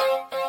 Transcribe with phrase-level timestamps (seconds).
[0.00, 0.39] Çocuklar,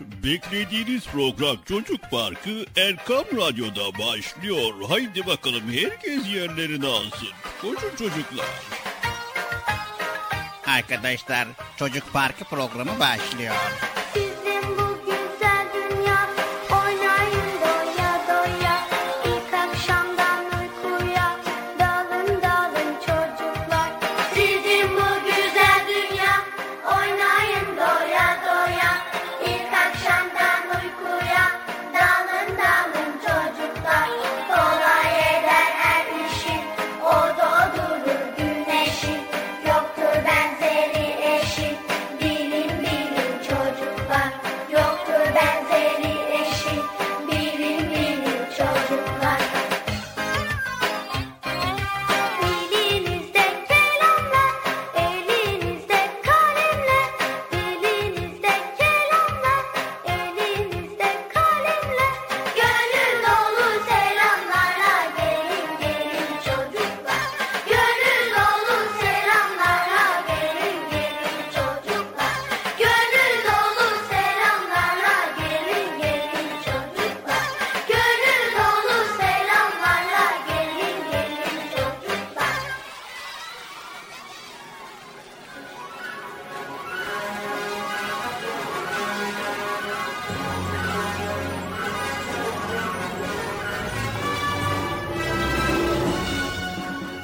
[0.00, 4.72] beklediğiniz program Çocuk Parkı Erkam Radyo'da başlıyor.
[4.88, 7.28] Haydi bakalım herkes yerlerini alsın.
[7.60, 8.46] Koşun çocuklar.
[10.66, 13.54] Arkadaşlar, Çocuk Parkı programı başlıyor.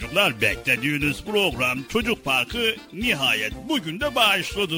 [0.00, 4.76] Çocuklar beklediğiniz program Çocuk Parkı nihayet bugün de başladı.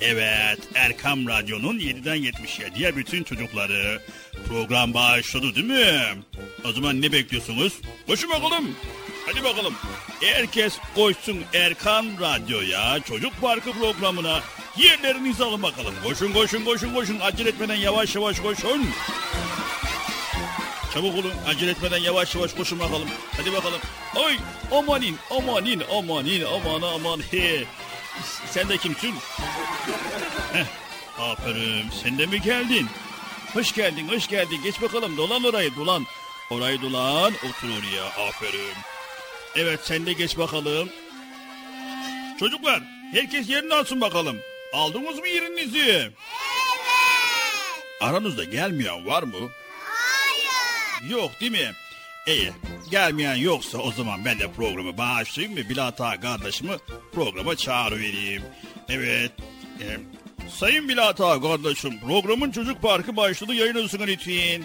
[0.00, 4.02] Evet Erkam Radyo'nun 7'den 77'ye bütün çocukları
[4.48, 6.02] program başladı değil mi?
[6.64, 7.72] O zaman ne bekliyorsunuz?
[8.06, 8.76] Koşun bakalım.
[9.26, 9.74] Hadi bakalım.
[10.20, 14.40] Herkes koşsun Erkan Radyo'ya, Çocuk Parkı programına
[14.76, 15.94] yerlerinizi alın bakalım.
[16.04, 18.86] Koşun koşun koşun koşun acele etmeden yavaş yavaş koşun.
[20.94, 23.08] Çabuk olun acele etmeden yavaş yavaş koşun bakalım.
[23.36, 23.80] Hadi bakalım.
[24.16, 24.36] Oy
[24.72, 27.64] amanin amanin amanin aman aman he.
[28.50, 29.14] Sen de kimsin?
[30.52, 30.64] Heh,
[31.18, 32.86] aferin sen de mi geldin?
[33.54, 36.06] Hoş geldin hoş geldin geç bakalım dolan orayı dolan.
[36.50, 38.74] Orayı dolan otur oraya aferin.
[39.56, 40.88] Evet sen de geç bakalım.
[42.40, 42.82] Çocuklar
[43.12, 44.36] herkes yerini alsın bakalım.
[44.72, 45.78] Aldınız mı yerinizi?
[45.80, 46.12] Evet.
[48.00, 49.50] Aranızda gelmeyen var mı?
[51.10, 51.72] Yok değil mi?
[52.26, 52.52] İyi.
[52.90, 56.72] Gelmeyen yoksa o zaman ben de programı bağışlayayım ve Bilata kardeşimi
[57.12, 58.42] programa çağırıvereyim.
[58.88, 59.32] Evet.
[59.80, 59.86] E,
[60.50, 64.62] Sayın Bilata kardeşim programın çocuk parkı başladı yayınlasın lütfen.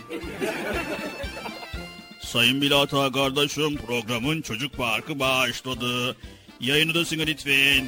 [2.21, 6.15] Sayın Bilata kardeşim programın çocuk parkı başladı.
[6.59, 7.85] Yayını da lütfen.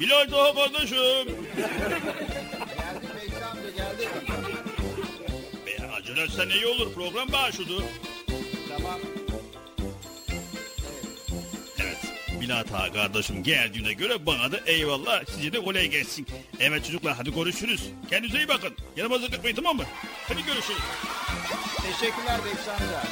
[0.00, 1.34] Bilata kardeşim.
[1.56, 4.08] Geldik Beyci amca geldik.
[6.18, 7.84] Etsen iyi olur program başladı.
[8.68, 9.00] Tamam.
[11.78, 11.98] Evet.
[12.40, 16.26] Bilata kardeşim geldiğine göre bana da eyvallah size de kolay gelsin.
[16.60, 17.82] Evet çocuklar hadi görüşürüz.
[18.10, 18.74] Kendinize iyi bakın.
[18.96, 19.84] Yanıma sıkmayın tamam mı?
[20.28, 20.82] Hadi görüşürüz.
[21.82, 23.02] Teşekkürler Bekçi amca.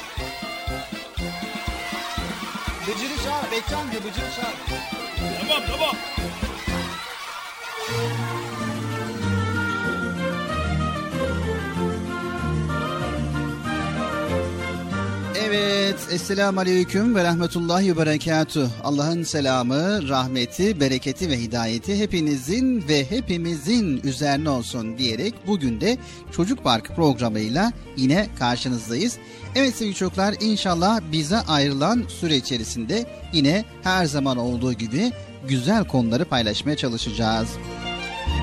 [2.87, 4.55] Bıcırı çağır Bekçi amca Bıcırı çağır.
[5.41, 5.95] Tamam tamam.
[15.47, 18.69] Evet, Esselamu Aleyküm ve Rahmetullahi ve Berekatuh.
[18.83, 25.97] Allah'ın selamı, rahmeti, bereketi ve hidayeti hepinizin ve hepimizin üzerine olsun diyerek bugün de
[26.31, 29.17] Çocuk Park programıyla yine karşınızdayız.
[29.55, 35.11] Evet sevgili çocuklar inşallah bize ayrılan süre içerisinde yine her zaman olduğu gibi
[35.47, 37.49] güzel konuları paylaşmaya çalışacağız.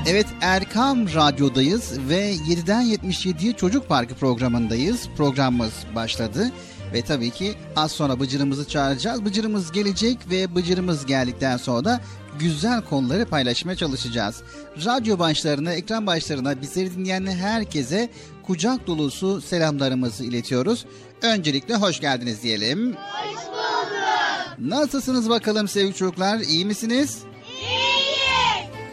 [0.07, 5.09] Evet Erkam Radyo'dayız ve 7'den 77'ye Çocuk Parkı programındayız.
[5.17, 6.51] Programımız başladı
[6.95, 9.25] ve tabii ki az sonra Bıcır'ımızı çağıracağız.
[9.25, 12.01] Bıcır'ımız gelecek ve Bıcır'ımız geldikten sonra da
[12.39, 14.43] güzel konuları paylaşmaya çalışacağız.
[14.85, 18.11] Radyo başlarına, ekran başlarına bizleri dinleyen herkese
[18.47, 20.87] kucak dolusu selamlarımızı iletiyoruz.
[21.23, 22.93] Öncelikle hoş geldiniz diyelim.
[22.93, 23.55] Hoş bulduk.
[24.59, 26.39] Nasılsınız bakalım sevgili çocuklar?
[26.39, 27.19] İyi misiniz?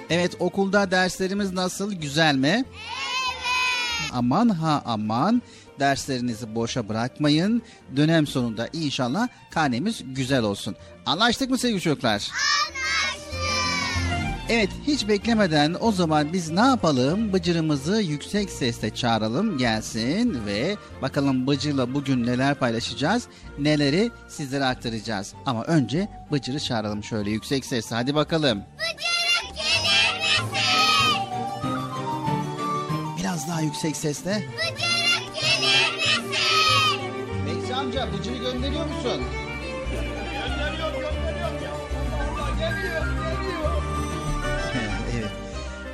[0.10, 1.94] Evet okulda derslerimiz nasıl?
[1.94, 2.48] Güzel mi?
[2.48, 4.12] Evet.
[4.14, 5.42] Aman ha aman
[5.82, 7.62] derslerinizi boşa bırakmayın.
[7.96, 10.76] Dönem sonunda inşallah karnemiz güzel olsun.
[11.06, 12.12] Anlaştık mı sevgili çocuklar?
[12.12, 13.42] Anlaştık.
[14.50, 17.34] Evet hiç beklemeden o zaman biz ne yapalım?
[17.34, 23.28] Bıcırımızı yüksek sesle çağıralım gelsin ve bakalım Bıcır'la bugün neler paylaşacağız,
[23.60, 25.34] neleri sizlere aktaracağız.
[25.46, 28.64] Ama önce Bıcır'ı çağıralım şöyle yüksek sesle hadi bakalım.
[28.78, 30.46] Bıcırık gelir misin?
[33.20, 34.32] Biraz daha yüksek sesle.
[34.32, 34.91] Beyza
[37.82, 39.22] amca Bıcır'ı gönderiyor musun?
[45.14, 45.32] evet.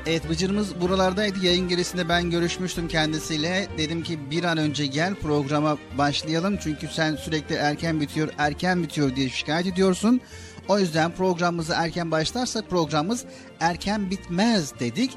[0.05, 1.45] Evet Bıcır'ımız buralardaydı.
[1.45, 3.67] Yayın gerisinde ben görüşmüştüm kendisiyle.
[3.77, 6.57] Dedim ki bir an önce gel programa başlayalım.
[6.57, 10.21] Çünkü sen sürekli erken bitiyor, erken bitiyor diye şikayet ediyorsun.
[10.67, 13.25] O yüzden programımızı erken başlarsak programımız
[13.59, 15.11] erken bitmez dedik.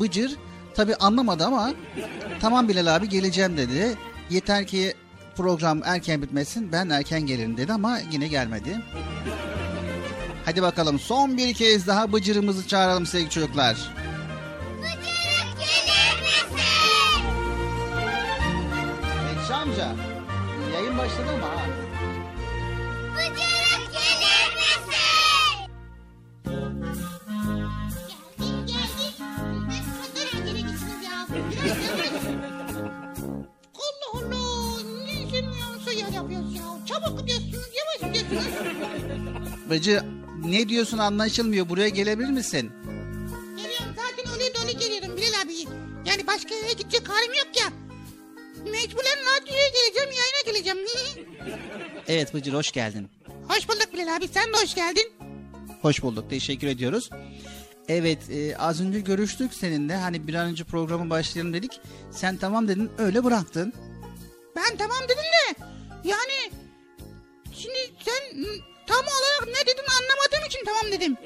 [0.00, 0.36] Bıcır
[0.74, 1.72] tabi anlamadı ama
[2.40, 3.94] tamam Bilal abi geleceğim dedi.
[4.30, 4.94] Yeter ki
[5.36, 8.82] program erken bitmesin ben erken gelirim dedi ama yine gelmedi.
[10.44, 13.76] Hadi bakalım son bir kez daha Bıcır'ımızı çağıralım sevgili çocuklar.
[14.78, 16.58] Bıcırık gelir misin?
[19.40, 19.88] Ekşi amca
[20.74, 21.66] yayın başladı ama ha.
[23.16, 23.51] Bıcırık
[36.86, 38.52] Çabuk gidiyorsunuz, yavaş gidiyorsunuz.
[39.70, 40.02] Bıcır
[40.44, 42.72] ne diyorsun anlaşılmıyor buraya gelebilir misin?
[43.56, 45.54] Geliyorum zaten öyle dolu geliyorum Bilal abi.
[46.10, 47.68] Yani başka yere gidecek halim yok ya.
[48.72, 50.78] Mecburen radyoya geleceğim, yayına geleceğim.
[52.08, 53.08] Evet Bıcır hoş geldin.
[53.48, 55.12] Hoş bulduk Bilal abi, sen de hoş geldin.
[55.82, 56.30] Hoş bulduk.
[56.30, 57.10] Teşekkür ediyoruz.
[57.88, 59.96] Evet e, az önce görüştük seninle.
[59.96, 61.80] Hani bir an önce programı başlayalım dedik.
[62.10, 63.72] Sen tamam dedin öyle bıraktın.
[64.56, 65.64] Ben tamam dedim de
[66.04, 66.61] yani
[67.62, 68.38] şimdi sen
[68.86, 71.16] tam olarak ne dedin anlamadığım için tamam dedim.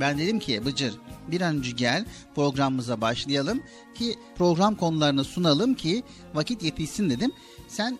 [0.00, 0.94] Ben dedim ki Bıcır
[1.28, 2.04] bir an önce gel
[2.34, 3.62] programımıza başlayalım
[3.94, 6.02] ki program konularını sunalım ki
[6.34, 7.32] vakit yetişsin dedim.
[7.68, 7.98] Sen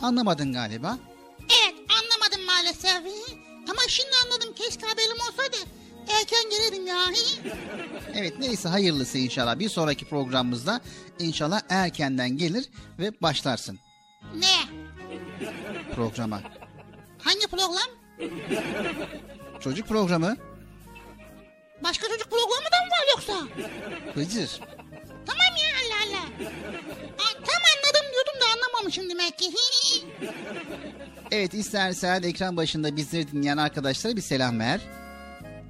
[0.00, 0.98] anlamadın galiba.
[1.40, 2.96] Evet anlamadım maalesef.
[3.70, 5.56] Ama şimdi anladım keşke haberim olsaydı
[6.08, 6.98] erken gelirdim ya.
[8.14, 9.58] Evet neyse hayırlısı inşallah.
[9.58, 10.80] Bir sonraki programımızda
[11.18, 13.78] inşallah erkenden gelir ve başlarsın
[14.34, 14.77] Ne?
[15.98, 16.40] Programa.
[17.24, 17.90] Hangi program?
[19.60, 20.36] Çocuk programı.
[21.82, 23.46] Başka çocuk programı da mı var yoksa?
[24.16, 24.60] Bıcır.
[25.26, 26.24] Tamam ya Allah Allah.
[27.18, 29.50] Aa, tam anladım diyordum da anlamamışım demek ki.
[31.30, 34.80] Evet istersen ekran başında bizleri dinleyen arkadaşlara bir selam ver.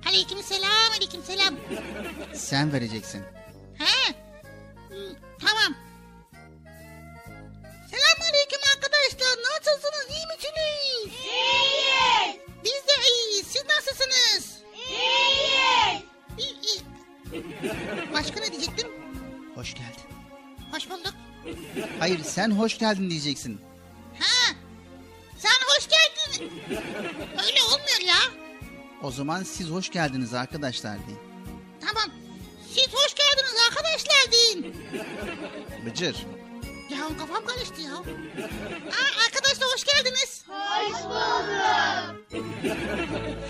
[0.08, 1.54] Aleyküm selam aleyküm selam.
[2.35, 3.23] Sen vereceksin.
[3.78, 4.14] He.
[5.40, 5.75] Tamam.
[9.18, 9.42] Arkadaşlar.
[9.42, 10.06] Nasılsınız?
[10.10, 11.12] İyi misiniz?
[11.14, 12.40] İyiyiz.
[12.64, 13.46] Biz de iyiyiz.
[13.46, 14.58] Siz nasılsınız?
[14.75, 16.02] İyiyiz.
[16.38, 16.82] İyi, iyi.
[18.12, 18.88] Başka ne diyecektim?
[19.54, 20.04] Hoş geldin.
[20.72, 21.14] Hoş bulduk.
[21.98, 23.60] Hayır sen hoş geldin diyeceksin.
[24.20, 24.54] Ha.
[25.38, 26.52] Sen hoş geldin.
[27.20, 28.18] Öyle olmuyor ya.
[29.02, 31.20] O zaman siz hoş geldiniz arkadaşlar deyin.
[31.87, 32.10] Tamam.
[32.75, 34.76] Siz hoş geldiniz arkadaşlar deyin.
[35.87, 36.16] Bıcır.
[36.90, 37.95] Ya kafam karıştı ya.
[37.95, 40.45] Aa, arkadaşlar hoş geldiniz.
[40.49, 41.49] Hoş bulduk.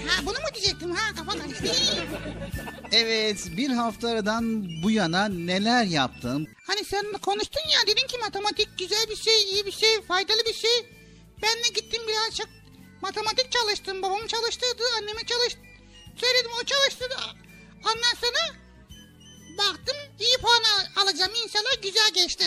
[0.08, 1.76] Ha bunu mu diyecektim ha kafa karıştı.
[2.92, 6.46] Evet bir hafta aradan bu yana neler yaptın?
[6.66, 10.54] Hani sen konuştun ya dedin ki matematik güzel bir şey, iyi bir şey, faydalı bir
[10.54, 10.86] şey.
[11.42, 12.48] Ben de gittim birazcık
[13.02, 14.02] matematik çalıştım.
[14.02, 15.56] Babam çalıştırdı, anneme çalış
[16.16, 17.14] söyledim o çalıştırdı.
[17.78, 18.54] Ondan sonra
[19.58, 22.44] baktım iyi puan al- alacağım inşallah güzel geçti.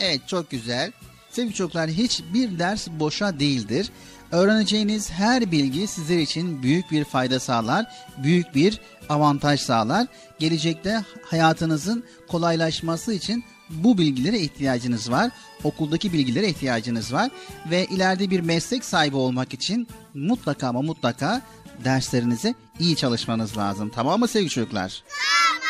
[0.00, 0.92] Evet çok güzel.
[1.30, 3.90] Sevgili çocuklar hiçbir ders boşa değildir.
[4.32, 7.86] Öğreneceğiniz her bilgi sizler için büyük bir fayda sağlar,
[8.22, 10.06] büyük bir avantaj sağlar.
[10.38, 15.30] Gelecekte hayatınızın kolaylaşması için bu bilgilere ihtiyacınız var.
[15.64, 17.30] Okuldaki bilgilere ihtiyacınız var.
[17.70, 21.42] Ve ileride bir meslek sahibi olmak için mutlaka ama mutlaka
[21.84, 23.90] derslerinize iyi çalışmanız lazım.
[23.94, 25.02] Tamam mı sevgili çocuklar?
[25.08, 25.60] Tamam.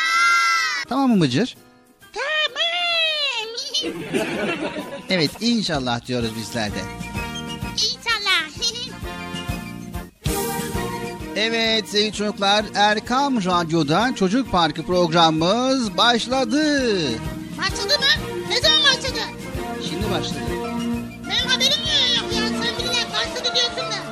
[0.89, 1.57] Tamam mı Bıcır?
[5.11, 6.79] Evet inşallah diyoruz bizler de.
[7.73, 8.51] İnşallah.
[11.37, 16.63] Evet sevgili çocuklar Erkam Radyo'da Çocuk Parkı programımız başladı.
[17.59, 18.25] başladı mı?
[18.49, 19.21] Ne zaman başladı?
[19.91, 20.39] Şimdi başladı.
[21.29, 21.81] Benim haberim
[22.17, 22.49] yok ya?
[22.49, 24.10] Sen bile başladı diyorsun da.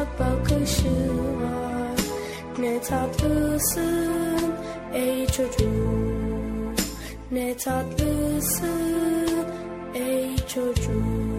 [0.00, 0.88] Sıcak bakışı
[1.42, 2.00] var.
[2.58, 4.54] Ne tatlısın
[4.94, 6.80] ey çocuk
[7.32, 9.46] Ne tatlısın
[9.94, 11.29] ey çocuk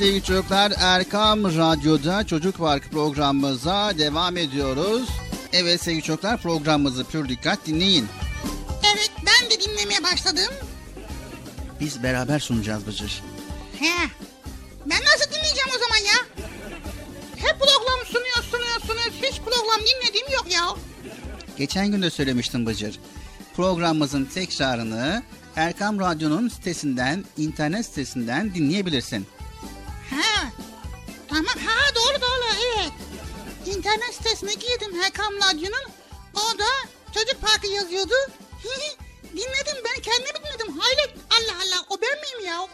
[0.00, 5.08] sevgili çocuklar Erkam Radyo'da Çocuk Park programımıza devam ediyoruz.
[5.52, 8.08] Evet sevgili çocuklar programımızı pür dikkat dinleyin.
[8.94, 10.54] Evet ben de dinlemeye başladım.
[11.80, 13.22] Biz beraber sunacağız Bıcır.
[13.78, 14.08] He.
[14.86, 16.44] Ben nasıl dinleyeceğim o zaman ya?
[17.36, 19.22] Hep program sunuyor sunuyorsunuz.
[19.22, 20.64] Hiç program dinlediğim yok ya.
[21.58, 23.00] Geçen gün de söylemiştim Bıcır.
[23.56, 25.22] Programımızın tekrarını
[25.56, 29.26] Erkam Radyo'nun sitesinden, internet sitesinden dinleyebilirsin.
[30.10, 30.50] Ha.
[31.28, 32.44] Tamam ha doğru doğru
[32.76, 32.92] evet.
[33.66, 35.90] İnternet sitesine girdim Hakan Radyo'nun.
[36.34, 36.64] Orada
[37.14, 38.14] çocuk parkı yazıyordu.
[39.32, 40.78] dinledim ben kendimi dinledim.
[40.78, 42.66] Hayret Allah Allah o ben miyim ya?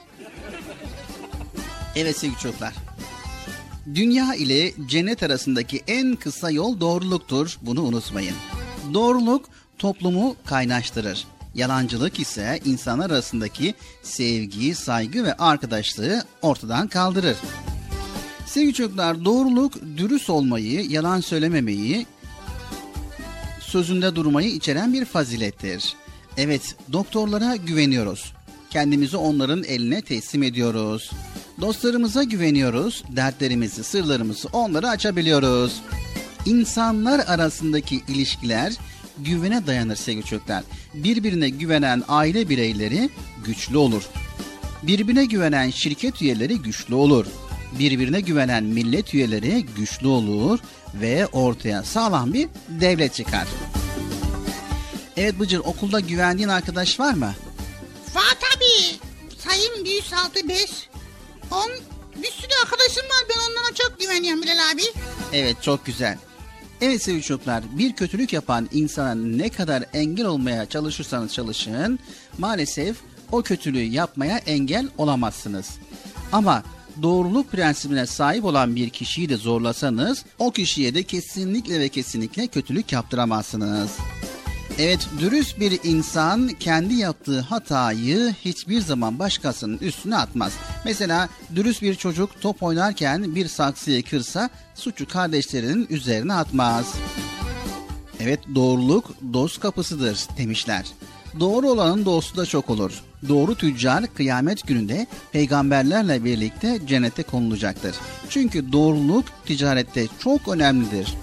[1.96, 2.74] Evet sevgili çocuklar.
[3.94, 7.58] Dünya ile cennet arasındaki en kısa yol doğruluktur.
[7.62, 8.36] Bunu unutmayın.
[8.94, 9.44] Doğruluk
[9.78, 11.26] toplumu kaynaştırır.
[11.56, 17.36] Yalancılık ise insanlar arasındaki sevgi, saygı ve arkadaşlığı ortadan kaldırır.
[18.46, 22.06] Sevgili çocuklar doğruluk dürüst olmayı, yalan söylememeyi,
[23.60, 25.94] sözünde durmayı içeren bir fazilettir.
[26.36, 28.32] Evet, doktorlara güveniyoruz.
[28.70, 31.10] Kendimizi onların eline teslim ediyoruz.
[31.60, 33.04] Dostlarımıza güveniyoruz.
[33.16, 35.82] Dertlerimizi, sırlarımızı onlara açabiliyoruz.
[36.46, 38.72] İnsanlar arasındaki ilişkiler
[39.18, 40.64] güvene dayanır sevgili çocuklar.
[40.94, 43.10] Birbirine güvenen aile bireyleri
[43.44, 44.02] güçlü olur.
[44.82, 47.26] Birbirine güvenen şirket üyeleri güçlü olur.
[47.78, 50.58] Birbirine güvenen millet üyeleri güçlü olur
[50.94, 53.46] ve ortaya sağlam bir devlet çıkar.
[55.16, 57.34] Evet Bıcır okulda güvendiğin arkadaş var mı?
[58.14, 58.96] Var tabii.
[59.38, 60.88] Sayın 165.
[61.50, 61.70] On,
[62.22, 63.24] bir sürü arkadaşım var.
[63.30, 64.82] Ben onlara çok güveniyorum Bilal abi.
[65.32, 66.18] Evet çok güzel.
[66.80, 71.98] Evet sevgili çocuklar bir kötülük yapan insana ne kadar engel olmaya çalışırsanız çalışın
[72.38, 72.96] maalesef
[73.32, 75.70] o kötülüğü yapmaya engel olamazsınız.
[76.32, 76.62] Ama
[77.02, 82.92] doğruluk prensibine sahip olan bir kişiyi de zorlasanız o kişiye de kesinlikle ve kesinlikle kötülük
[82.92, 83.90] yaptıramazsınız.
[84.78, 90.52] Evet dürüst bir insan kendi yaptığı hatayı hiçbir zaman başkasının üstüne atmaz.
[90.84, 96.94] Mesela dürüst bir çocuk top oynarken bir saksıyı kırsa suçu kardeşlerinin üzerine atmaz.
[98.20, 100.86] Evet doğruluk dost kapısıdır demişler.
[101.40, 103.02] Doğru olanın dostu da çok olur.
[103.28, 107.96] Doğru tüccar kıyamet gününde peygamberlerle birlikte cennete konulacaktır.
[108.30, 111.14] Çünkü doğruluk ticarette çok önemlidir.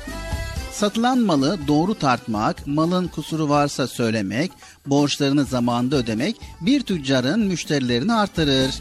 [0.84, 4.52] Satılan malı doğru tartmak, malın kusuru varsa söylemek,
[4.86, 8.72] borçlarını zamanında ödemek bir tüccarın müşterilerini artırır.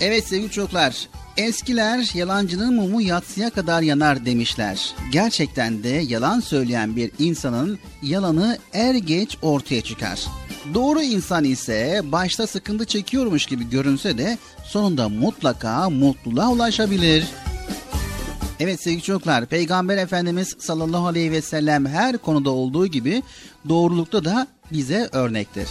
[0.00, 4.94] Evet sevgili çocuklar, eskiler yalancının mumu yatsıya kadar yanar demişler.
[5.12, 10.26] Gerçekten de yalan söyleyen bir insanın yalanı er geç ortaya çıkar.
[10.74, 17.24] Doğru insan ise başta sıkıntı çekiyormuş gibi görünse de sonunda mutlaka mutluluğa ulaşabilir.
[18.62, 23.22] Evet sevgili çocuklar, Peygamber Efendimiz sallallahu aleyhi ve sellem her konuda olduğu gibi
[23.68, 25.68] doğrulukta da bize örnektir.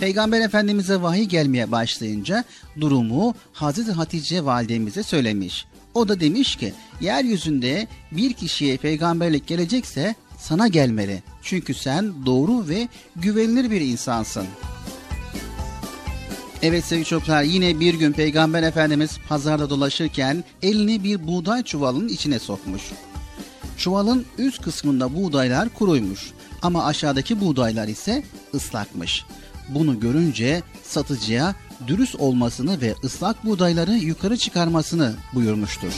[0.00, 2.44] Peygamber Efendimiz'e vahiy gelmeye başlayınca
[2.80, 5.66] durumu Hazreti Hatice validemize söylemiş.
[5.94, 11.22] O da demiş ki yeryüzünde bir kişiye peygamberlik gelecekse sana gelmeli.
[11.42, 14.46] Çünkü sen doğru ve güvenilir bir insansın.
[16.62, 22.38] Evet sevgili çocuklar yine bir gün Peygamber Efendimiz pazarda dolaşırken elini bir buğday çuvalının içine
[22.38, 22.82] sokmuş.
[23.76, 26.30] Çuvalın üst kısmında buğdaylar kuruymuş
[26.62, 28.22] ama aşağıdaki buğdaylar ise
[28.54, 29.24] ıslakmış.
[29.68, 31.54] Bunu görünce satıcıya
[31.86, 35.92] dürüst olmasını ve ıslak buğdayları yukarı çıkarmasını buyurmuştur.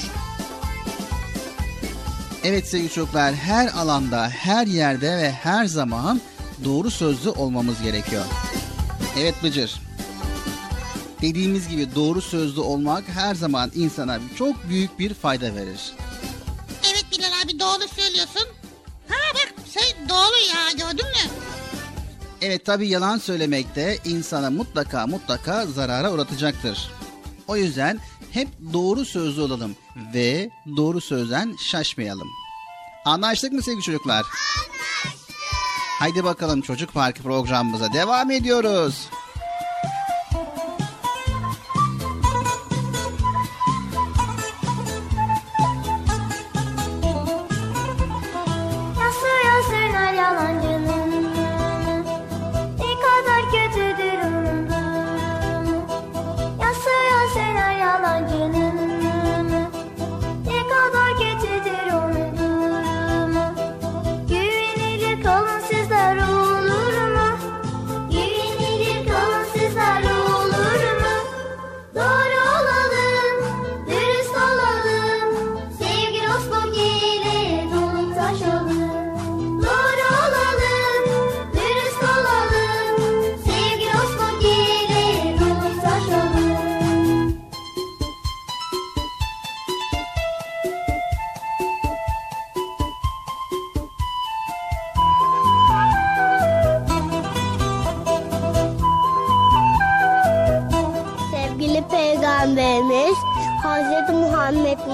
[2.44, 6.20] Evet sevgili çocuklar her alanda, her yerde ve her zaman
[6.64, 8.24] doğru sözlü olmamız gerekiyor.
[9.18, 9.89] Evet Bıcır.
[11.22, 15.92] Dediğimiz gibi doğru sözlü olmak her zaman insana çok büyük bir fayda verir.
[16.90, 18.42] Evet Bilal abi doğru söylüyorsun.
[19.08, 21.30] Ha bak şey doğru ya gördün mü?
[22.42, 26.90] Evet tabi yalan söylemek de insana mutlaka mutlaka zarara uğratacaktır.
[27.48, 27.98] O yüzden
[28.30, 29.76] hep doğru sözlü olalım
[30.14, 32.28] ve doğru sözden şaşmayalım.
[33.04, 34.14] Anlaştık mı sevgili çocuklar?
[34.24, 35.36] Anlaştık.
[35.98, 39.08] Haydi bakalım çocuk parkı programımıza devam ediyoruz.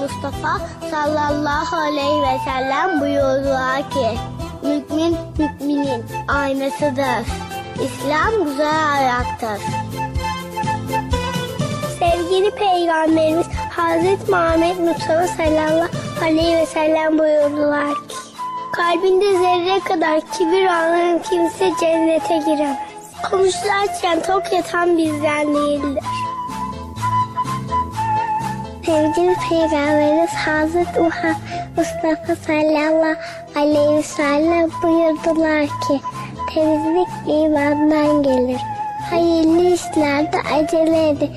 [0.01, 4.19] Mustafa sallallahu aleyhi ve sellem buyurdular ki
[4.61, 7.25] Mümin müminin aynasıdır.
[7.85, 9.61] İslam güzel ayaktır.
[11.99, 15.89] Sevgili Peygamberimiz Hazreti Muhammed Mustafa sallallahu
[16.21, 18.15] aleyhi ve sellem buyurdular ki
[18.71, 22.77] Kalbinde zerre kadar kibir olan kimse cennete giremez.
[23.31, 26.03] Konuşlarken tok yatan bizden değildir.
[28.87, 30.99] Sevgili Peygamberimiz Hazreti
[31.77, 33.15] Mustafa sallallahu
[33.55, 36.01] aleyhi ve sellem buyurdular ki
[36.53, 38.61] temizlik imandan gelir.
[39.09, 41.31] Hayırlı işlerde acele edin.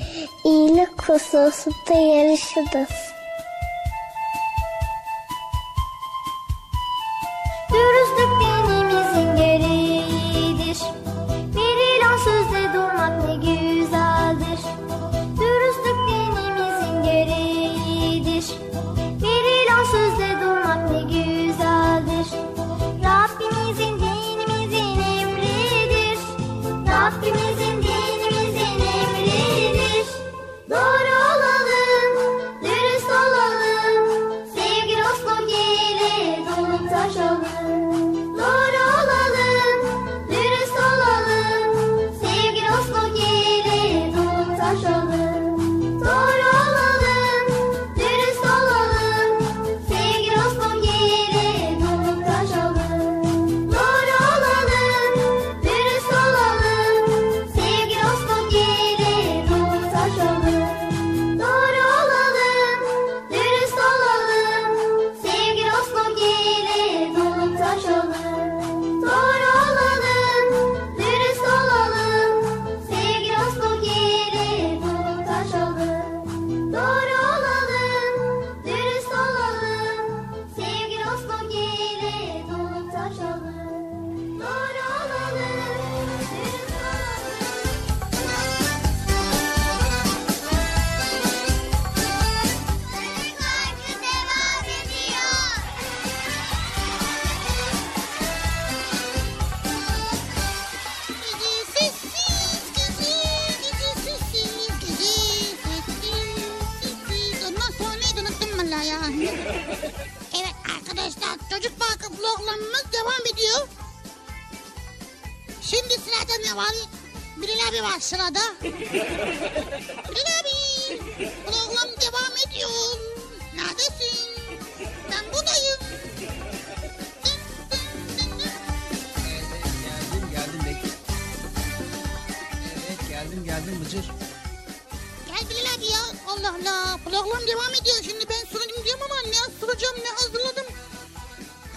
[0.45, 3.10] İyilik hususunda yarışınız.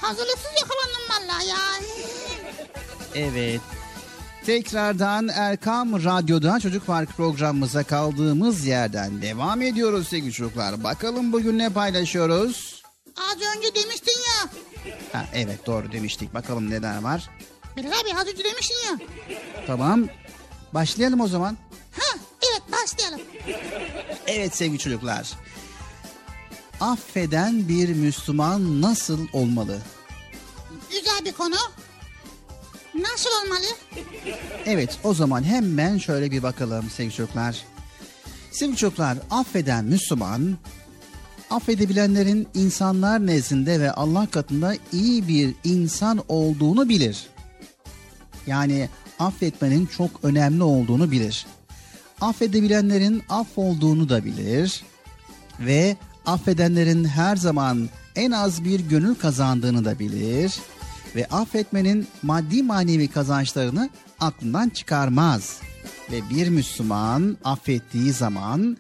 [0.05, 1.57] Hazırlıksız yakalandım valla ya.
[3.15, 3.61] Evet.
[4.47, 10.85] Tekrardan Erkam Radyo'da Çocuk Park programımıza kaldığımız yerden devam ediyoruz sevgili çocuklar.
[10.85, 12.83] Bakalım bugün ne paylaşıyoruz?
[13.17, 14.51] Az önce demiştin ya.
[15.13, 16.35] Ha, evet doğru demiştik.
[16.35, 17.31] Bakalım neler var.
[17.77, 18.99] Bilal abi az önce demiştin ya.
[19.67, 20.09] Tamam.
[20.75, 21.57] Başlayalım o zaman.
[21.93, 22.19] Ha
[22.51, 23.21] evet başlayalım.
[24.27, 25.31] Evet sevgili çocuklar.
[26.81, 29.79] Affeden bir Müslüman nasıl olmalı?
[31.15, 31.57] Güzel bir konu.
[32.95, 33.67] Nasıl olmalı?
[34.67, 37.65] Evet o zaman hemen şöyle bir bakalım sevgili çocuklar.
[38.51, 40.59] Sevgili çocuklar affeden Müslüman
[41.51, 47.27] affedebilenlerin insanlar nezdinde ve Allah katında iyi bir insan olduğunu bilir.
[48.47, 51.47] Yani affetmenin çok önemli olduğunu bilir.
[52.21, 54.83] Affedebilenlerin aff olduğunu da bilir
[55.61, 55.97] ve
[56.27, 60.55] affedenlerin her zaman en az bir gönül kazandığını da bilir
[61.17, 65.61] ve affetmenin maddi manevi kazançlarını aklından çıkarmaz.
[66.13, 68.77] Ve bir Müslüman affettiği zaman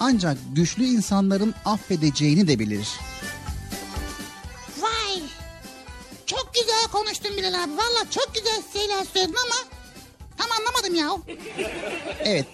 [0.00, 2.88] ancak güçlü insanların affedeceğini de bilir.
[4.80, 5.22] Vay.
[6.26, 7.72] Çok güzel konuştun Bilal abi.
[7.72, 9.70] Valla çok güzel şeyler söyledin ama
[10.38, 11.36] tam anlamadım ya.
[12.24, 12.46] Evet.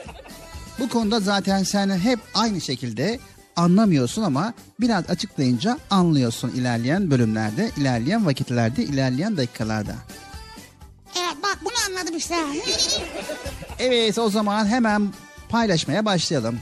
[0.78, 3.18] Bu konuda zaten sen hep aynı şekilde
[3.56, 9.94] anlamıyorsun ama biraz açıklayınca anlıyorsun ilerleyen bölümlerde, ilerleyen vakitlerde, ilerleyen dakikalarda.
[11.16, 12.34] Evet bak bunu anladım işte.
[13.78, 15.12] Evet o zaman hemen
[15.48, 16.58] paylaşmaya başlayalım.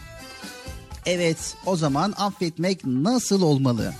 [1.06, 3.94] Evet o zaman affetmek nasıl olmalı?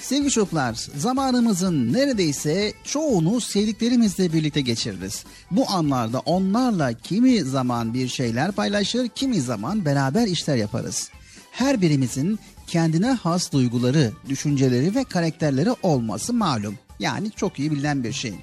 [0.00, 5.24] Sevgili çocuklar zamanımızın neredeyse çoğunu sevdiklerimizle birlikte geçiririz.
[5.50, 11.10] Bu anlarda onlarla kimi zaman bir şeyler paylaşır, kimi zaman beraber işler yaparız.
[11.52, 16.78] Her birimizin kendine has duyguları, düşünceleri ve karakterleri olması malum.
[16.98, 18.34] Yani çok iyi bilinen bir şey.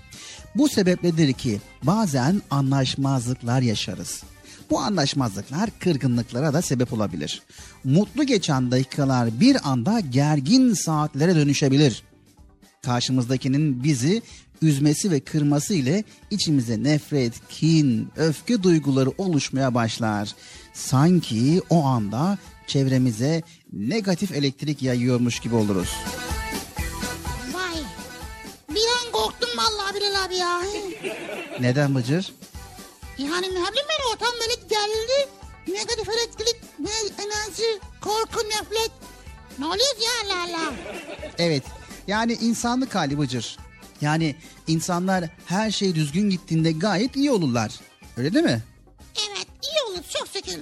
[0.55, 4.23] Bu sebepledir ki bazen anlaşmazlıklar yaşarız.
[4.69, 7.41] Bu anlaşmazlıklar kırgınlıklara da sebep olabilir.
[7.83, 12.03] Mutlu geçen dakikalar bir anda gergin saatlere dönüşebilir.
[12.81, 14.21] Karşımızdakinin bizi
[14.61, 20.35] üzmesi ve kırması ile içimize nefret, kin, öfke duyguları oluşmaya başlar.
[20.73, 22.37] Sanki o anda
[22.69, 25.89] çevremize negatif elektrik yayıyormuş gibi oluruz.
[27.53, 27.75] Vay.
[28.69, 30.61] Bir an korktum vallahi Bilal abi ya.
[31.59, 32.33] Neden Bıcır?
[33.17, 35.29] Yani ne bileyim ben ortam böyle gerildi.
[35.67, 38.91] Negatif elektrik, ne enerji, korku, nefret.
[39.59, 40.73] Ne oluyor ya Allah Allah.
[41.37, 41.63] Evet
[42.07, 43.57] yani insanlık hali Bıcır.
[44.01, 44.35] Yani
[44.67, 47.71] insanlar her şey düzgün gittiğinde gayet iyi olurlar.
[48.17, 48.63] Öyle değil mi?
[49.29, 50.61] Evet iyi olur çok şükür.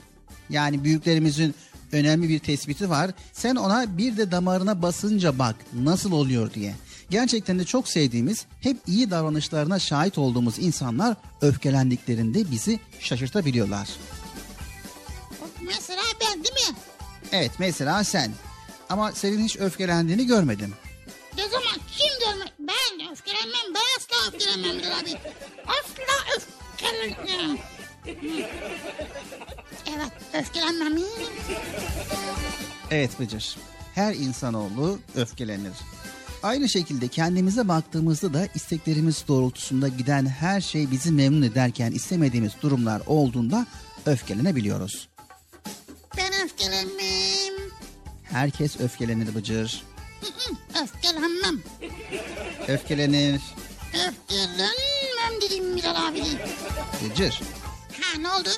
[0.50, 1.56] Yani büyüklerimizin
[1.92, 3.12] önemli bir tespiti var.
[3.34, 6.76] Sen ona bir de damarına basınca bak nasıl oluyor diye.
[7.10, 13.90] Gerçekten de çok sevdiğimiz, hep iyi davranışlarına şahit olduğumuz insanlar öfkelendiklerinde bizi şaşırtabiliyorlar.
[15.62, 16.78] Mesela ben değil mi?
[17.32, 18.32] Evet mesela sen.
[18.90, 20.74] Ama senin hiç öfkelendiğini görmedim.
[21.38, 22.46] Ne zaman kim görme?
[22.60, 23.74] Ben öfkelenmem.
[23.76, 25.16] Ben asla öfkelenmem Bilal abi.
[25.68, 27.58] Asla öfkelenmem.
[29.96, 30.98] Evet öfkelenmem.
[32.92, 33.56] Evet Bıcır.
[33.96, 35.74] Her insanoğlu öfkelenir.
[36.44, 43.02] Aynı şekilde kendimize baktığımızda da isteklerimiz doğrultusunda giden her şey bizi memnun ederken istemediğimiz durumlar
[43.08, 43.66] olduğunda
[44.06, 45.10] öfkelenebiliyoruz.
[46.18, 47.54] Ben öfkelenmem.
[48.24, 49.84] Herkes öfkelenir Bıcır.
[50.84, 51.62] Öfkelenmem.
[52.68, 53.42] Öfkelenir.
[53.94, 56.24] Öfkelenmem dedim Bilal abi.
[57.04, 57.42] Bıcır.
[58.02, 58.50] Ha ne oldu?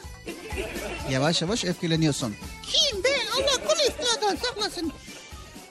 [1.11, 2.35] Yavaş yavaş öfkeleniyorsun.
[2.63, 3.41] Kim ben?
[3.43, 4.91] Allah kul iftiradan saklasın.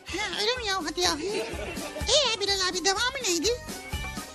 [0.06, 1.10] Ha öyle mi ya hadi ya.
[2.02, 3.48] Ee Bilal abi devamı neydi?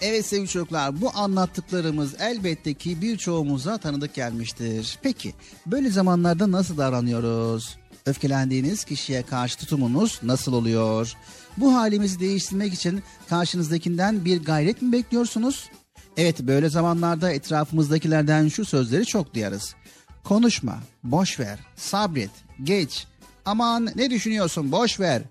[0.01, 4.99] Evet sevgili çocuklar bu anlattıklarımız elbette ki birçoğumuza tanıdık gelmiştir.
[5.01, 5.33] Peki
[5.65, 7.77] böyle zamanlarda nasıl davranıyoruz?
[8.05, 11.13] Öfkelendiğiniz kişiye karşı tutumunuz nasıl oluyor?
[11.57, 15.69] Bu halimizi değiştirmek için karşınızdakinden bir gayret mi bekliyorsunuz?
[16.17, 19.75] Evet böyle zamanlarda etrafımızdakilerden şu sözleri çok duyarız.
[20.23, 22.29] Konuşma, boş ver, sabret,
[22.63, 23.07] geç.
[23.45, 25.21] Aman ne düşünüyorsun boş ver.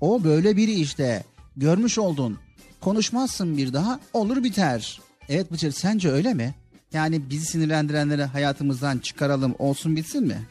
[0.00, 1.24] O böyle biri işte.
[1.56, 2.38] Görmüş oldun.
[2.80, 5.00] Konuşmazsın bir daha olur biter.
[5.28, 6.54] Evet Bıcır sence öyle mi?
[6.92, 10.48] Yani bizi sinirlendirenleri hayatımızdan çıkaralım olsun bitsin mi?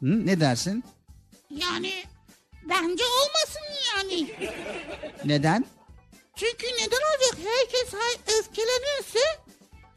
[0.00, 0.84] Hı, ne dersin?
[1.50, 1.92] Yani
[2.68, 4.30] bence olmasın yani.
[5.24, 5.64] Neden?
[6.36, 7.38] Çünkü neden olacak?
[7.44, 7.94] Herkes
[8.38, 9.18] öfkelenirse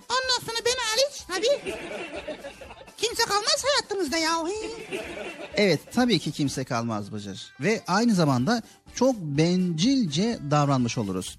[0.09, 1.75] ondan sonra beni hariç tabii.
[3.01, 4.37] Kimse kalmaz hayatımızda ya.
[5.55, 7.53] Evet tabii ki kimse kalmaz Bıcır.
[7.59, 8.61] Ve aynı zamanda
[8.95, 11.37] çok bencilce davranmış oluruz.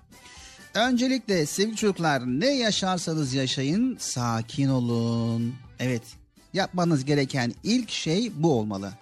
[0.75, 5.55] Öncelikle sevgili çocuklar ne yaşarsanız yaşayın sakin olun.
[5.79, 6.03] Evet
[6.53, 8.92] yapmanız gereken ilk şey bu olmalı.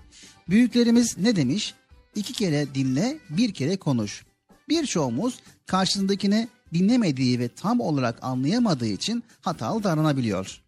[0.48, 1.74] Büyüklerimiz ne demiş?
[2.14, 4.24] İki kere dinle bir kere konuş.
[4.68, 10.60] Birçoğumuz karşısındakini dinlemediği ve tam olarak anlayamadığı için hatalı davranabiliyor.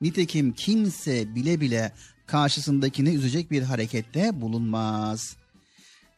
[0.00, 1.92] Nitekim kimse bile bile
[2.26, 5.36] karşısındakini üzecek bir harekette bulunmaz.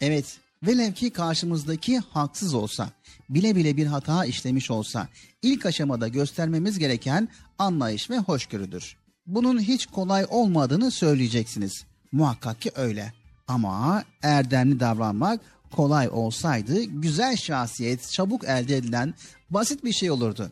[0.00, 2.90] Evet, velev ki karşımızdaki haksız olsa,
[3.28, 5.08] bile bile bir hata işlemiş olsa,
[5.42, 8.96] ilk aşamada göstermemiz gereken anlayış ve hoşgörüdür.
[9.26, 11.84] Bunun hiç kolay olmadığını söyleyeceksiniz.
[12.12, 13.12] Muhakkak ki öyle.
[13.48, 15.40] Ama erdemli davranmak
[15.70, 19.14] kolay olsaydı güzel şahsiyet çabuk elde edilen
[19.50, 20.50] basit bir şey olurdu.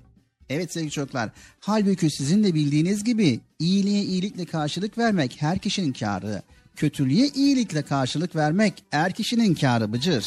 [0.50, 6.42] Evet sevgili çocuklar, halbuki sizin de bildiğiniz gibi iyiliğe iyilikle karşılık vermek her kişinin kârı.
[6.76, 10.26] Kötülüğe iyilikle karşılık vermek er kişinin kârı bıcır.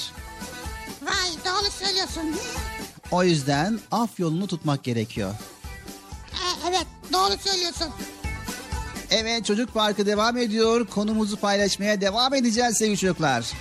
[1.01, 2.23] Vay doğru söylüyorsun.
[3.11, 5.33] O yüzden af yolunu tutmak gerekiyor.
[6.31, 7.87] E, evet doğru söylüyorsun.
[9.11, 10.87] Evet Çocuk Parkı devam ediyor.
[10.87, 13.51] Konumuzu paylaşmaya devam edeceğiz sevgili çocuklar.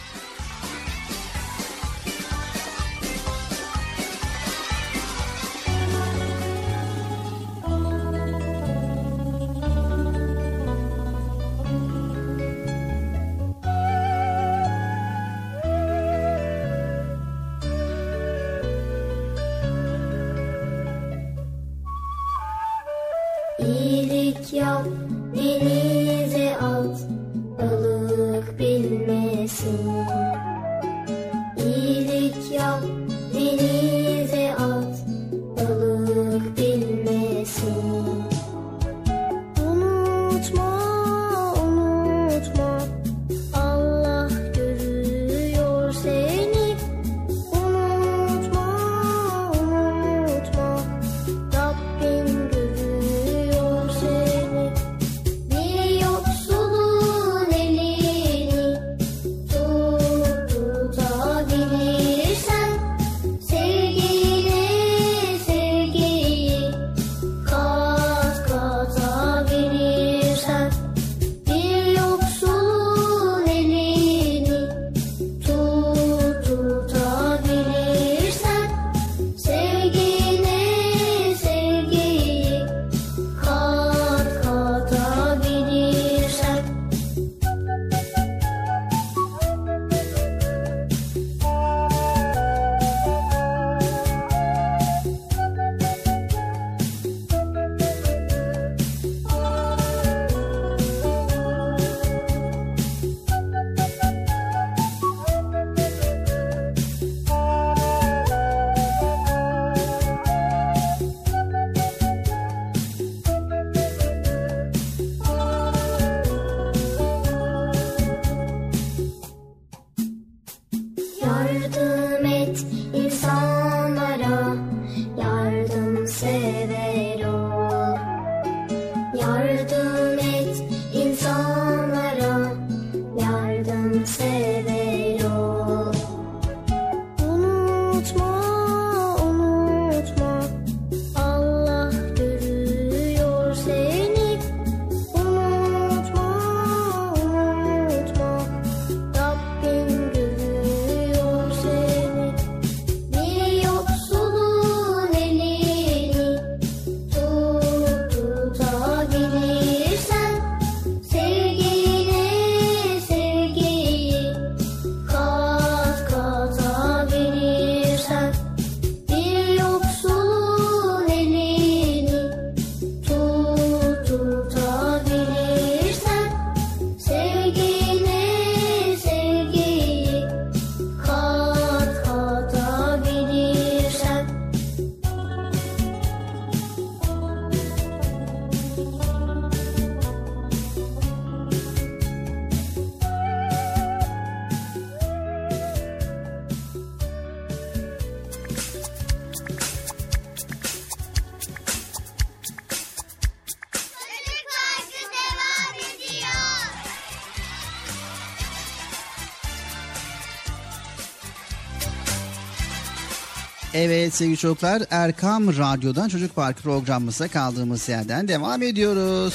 [213.85, 219.35] Evet sevgili çocuklar Erkam Radyo'dan Çocuk Parkı programımıza kaldığımız yerden devam ediyoruz.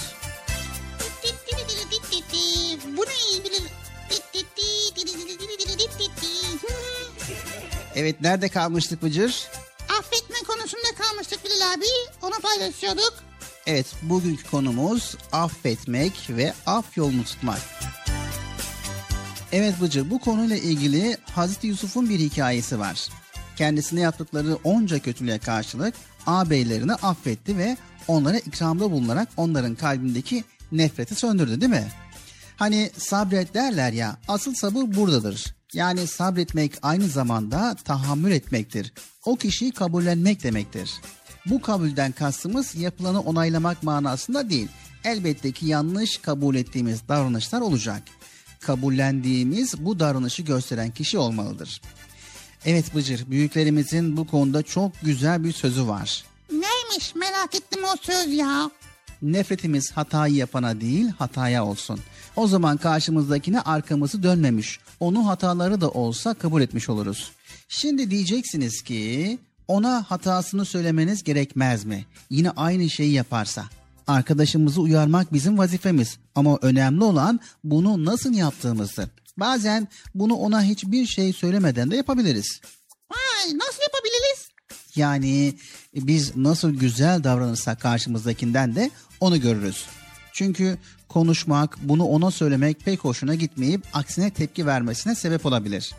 [7.96, 9.48] Evet nerede kalmıştık Bıcır?
[10.00, 11.86] Affetme konusunda kalmıştık Bilal abi.
[12.22, 13.14] Onu paylaşıyorduk.
[13.66, 17.60] Evet bugünkü konumuz affetmek ve af yolunu tutmak.
[19.52, 23.10] Evet Bıcır bu konuyla ilgili Hazreti Yusuf'un bir hikayesi var.
[23.58, 25.94] Kendisine yaptıkları onca kötülüğe karşılık
[26.26, 27.78] ağabeylerini affetti ve
[28.08, 31.88] onlara ikramda bulunarak onların kalbindeki nefreti söndürdü değil mi?
[32.56, 35.56] Hani sabret derler ya asıl sabır buradadır.
[35.74, 38.94] Yani sabretmek aynı zamanda tahammül etmektir.
[39.26, 40.92] O kişiyi kabullenmek demektir.
[41.46, 44.68] Bu kabulden kastımız yapılanı onaylamak manasında değil.
[45.04, 48.04] Elbette ki yanlış kabul ettiğimiz davranışlar olacak.
[48.60, 51.82] Kabullendiğimiz bu davranışı gösteren kişi olmalıdır.
[52.70, 56.26] Evet Bıcır, büyüklerimizin bu konuda çok güzel bir sözü var.
[56.52, 58.72] Neymiş merak ettim o söz ya.
[59.22, 62.00] Nefretimiz hatayı yapana değil hataya olsun.
[62.36, 67.32] O zaman karşımızdakine arkamızı dönmemiş, onun hataları da olsa kabul etmiş oluruz.
[67.70, 72.06] Şimdi diyeceksiniz ki ona hatasını söylemeniz gerekmez mi?
[72.30, 73.64] Yine aynı şeyi yaparsa.
[74.08, 79.10] Arkadaşımızı uyarmak bizim vazifemiz ama önemli olan bunu nasıl yaptığımızdır.
[79.38, 82.62] Bazen bunu ona hiçbir şey söylemeden de yapabiliriz.
[83.12, 84.50] Vay nasıl yapabiliriz?
[84.96, 85.54] Yani
[85.96, 89.86] biz nasıl güzel davranırsak karşımızdakinden de onu görürüz.
[90.34, 90.78] Çünkü
[91.10, 95.96] konuşmak, bunu ona söylemek pek hoşuna gitmeyip aksine tepki vermesine sebep olabilir.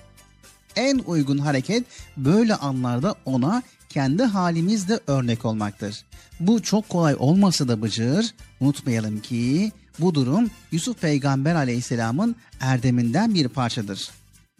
[0.77, 1.85] En uygun hareket
[2.17, 6.05] böyle anlarda ona kendi halimizde örnek olmaktır.
[6.41, 13.49] Bu çok kolay olmasa da Bıcır, unutmayalım ki bu durum Yusuf Peygamber aleyhisselamın erdeminden bir
[13.49, 14.11] parçadır.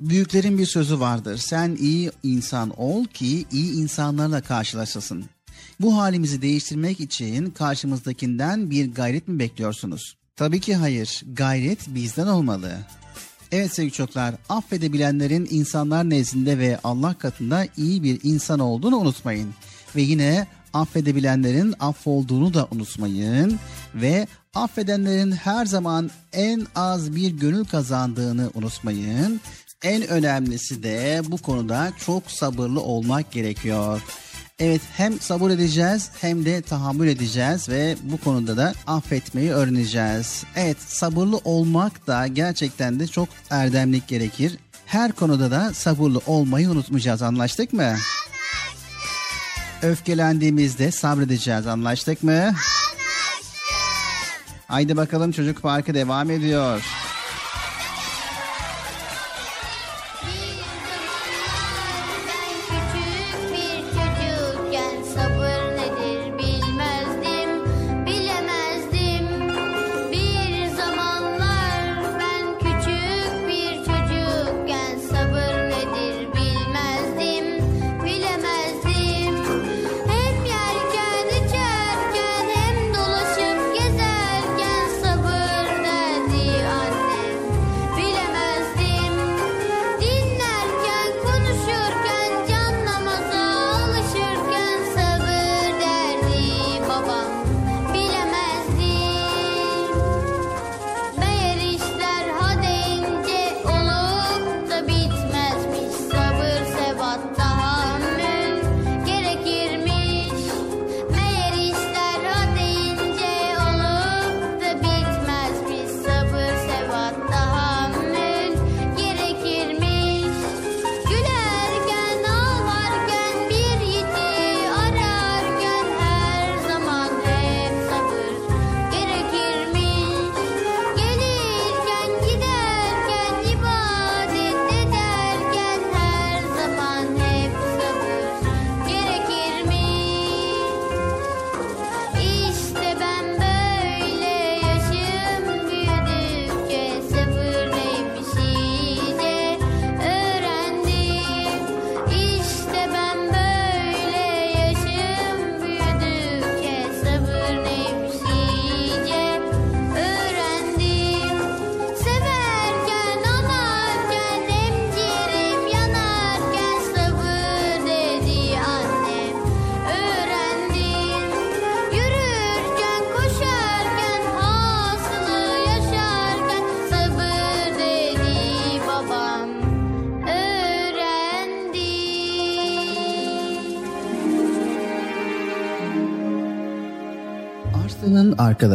[0.01, 1.37] Büyüklerin bir sözü vardır.
[1.37, 5.25] Sen iyi insan ol ki iyi insanlarla karşılaşasın.
[5.81, 10.17] Bu halimizi değiştirmek için karşımızdakinden bir gayret mi bekliyorsunuz?
[10.37, 11.23] Tabii ki hayır.
[11.33, 12.79] Gayret bizden olmalı.
[13.53, 19.55] Evet sevgili çocuklar, affedebilenlerin insanlar nezdinde ve Allah katında iyi bir insan olduğunu unutmayın.
[19.97, 23.59] Ve yine affedebilenlerin affolduğunu da unutmayın.
[23.95, 24.27] Ve
[24.63, 29.41] affedenlerin her zaman en az bir gönül kazandığını unutmayın.
[29.83, 34.03] En önemlisi de bu konuda çok sabırlı olmak gerekiyor.
[34.59, 40.45] Evet hem sabır edeceğiz hem de tahammül edeceğiz ve bu konuda da affetmeyi öğreneceğiz.
[40.57, 44.59] Evet sabırlı olmak da gerçekten de çok erdemlik gerekir.
[44.87, 47.83] Her konuda da sabırlı olmayı unutmayacağız anlaştık mı?
[47.83, 48.29] Anlaştık.
[49.83, 52.33] Öfkelendiğimizde sabredeceğiz anlaştık mı?
[52.33, 52.78] Anlaştık.
[54.69, 56.85] Haydi bakalım çocuk parkı devam ediyor.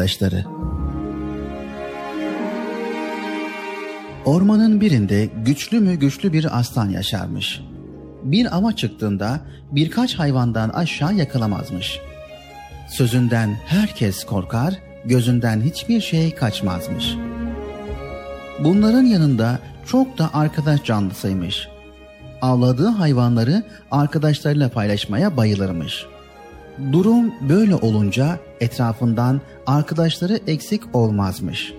[0.04, 0.46] Arkadaşları.
[4.26, 7.62] Ormanın birinde güçlü mü güçlü bir aslan yaşarmış.
[8.24, 9.40] Bir ava çıktığında
[9.72, 12.00] birkaç hayvandan aşağı yakalamazmış.
[12.88, 14.74] Sözünden herkes korkar,
[15.06, 17.16] gözünden hiçbir şey kaçmazmış.
[18.64, 21.68] Bunların yanında çok da arkadaş canlısıymış.
[22.42, 26.06] avladığı hayvanları arkadaşlarıyla paylaşmaya bayılırmış.
[26.92, 31.74] Durum böyle olunca etrafından arkadaşları eksik olmazmış.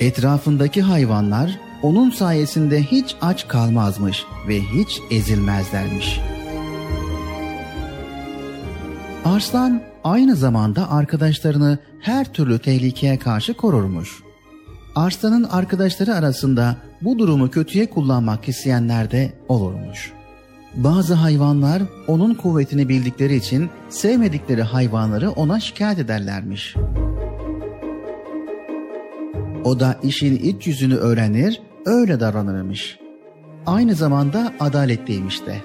[0.00, 6.20] Etrafındaki hayvanlar onun sayesinde hiç aç kalmazmış ve hiç ezilmezlermiş.
[9.24, 14.22] Arslan aynı zamanda arkadaşlarını her türlü tehlikeye karşı korurmuş.
[14.94, 20.15] Arslan'ın arkadaşları arasında bu durumu kötüye kullanmak isteyenler de olurmuş.
[20.76, 26.74] Bazı hayvanlar onun kuvvetini bildikleri için sevmedikleri hayvanları ona şikayet ederlermiş.
[29.64, 32.98] O da işin iç yüzünü öğrenir, öyle davranırmış.
[33.66, 35.56] Aynı zamanda adaletliymiş de.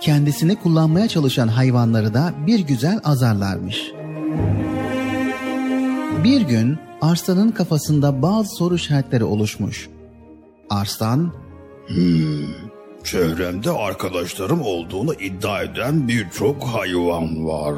[0.00, 3.92] Kendisini kullanmaya çalışan hayvanları da bir güzel azarlarmış.
[6.24, 9.88] Bir gün Arslan'ın kafasında bazı soru işaretleri oluşmuş.
[10.70, 11.32] Arslan,
[11.88, 12.67] Hmm,
[13.04, 17.74] çevremde arkadaşlarım olduğunu iddia eden birçok hayvan var.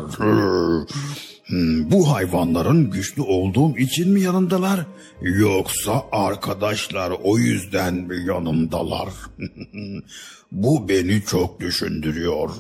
[1.47, 4.87] Hmm, bu hayvanların güçlü olduğum için mi yanımdalar?
[5.23, 9.09] Yoksa arkadaşlar o yüzden mi yanımdalar?
[10.53, 12.51] bu beni çok düşündürüyor.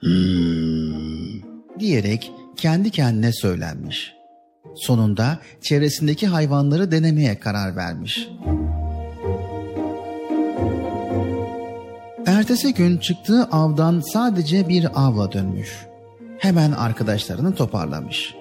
[0.00, 1.42] Hmm.
[1.78, 4.12] diyerek kendi kendine söylenmiş.
[4.74, 8.28] Sonunda çevresindeki hayvanları denemeye karar vermiş.
[12.40, 15.86] Ertesi gün çıktığı avdan sadece bir avla dönmüş.
[16.38, 18.34] Hemen arkadaşlarını toparlamış.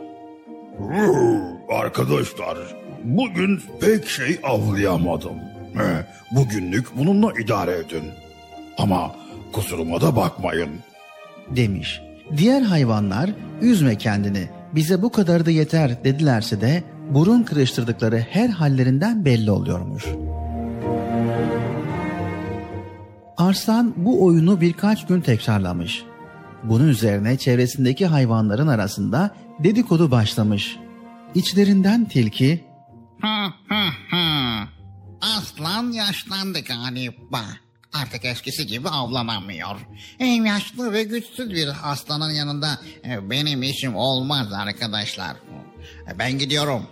[1.70, 2.58] Arkadaşlar,
[3.04, 5.36] bugün pek şey avlayamadım.
[6.32, 8.04] Bugünlük bununla idare edin.
[8.78, 9.16] Ama
[9.54, 10.70] kusuruma da bakmayın.
[11.56, 12.02] demiş.
[12.38, 13.30] Diğer hayvanlar
[13.62, 20.06] üzme kendini bize bu kadar da yeter dedilerse de burun kırıştırdıkları her hallerinden belli oluyormuş.
[23.40, 26.04] Arslan bu oyunu birkaç gün tekrarlamış.
[26.64, 30.78] Bunun üzerine çevresindeki hayvanların arasında dedikodu başlamış.
[31.36, 32.64] İçlerinden tilki.
[35.22, 37.42] Aslan yaşlandı galiba.
[37.94, 39.76] Artık eskisi gibi avlanamıyor.
[40.20, 45.36] En yaşlı ve güçsüz bir aslanın yanında e, benim işim olmaz arkadaşlar.
[46.14, 46.88] E, Ben gidiyorum.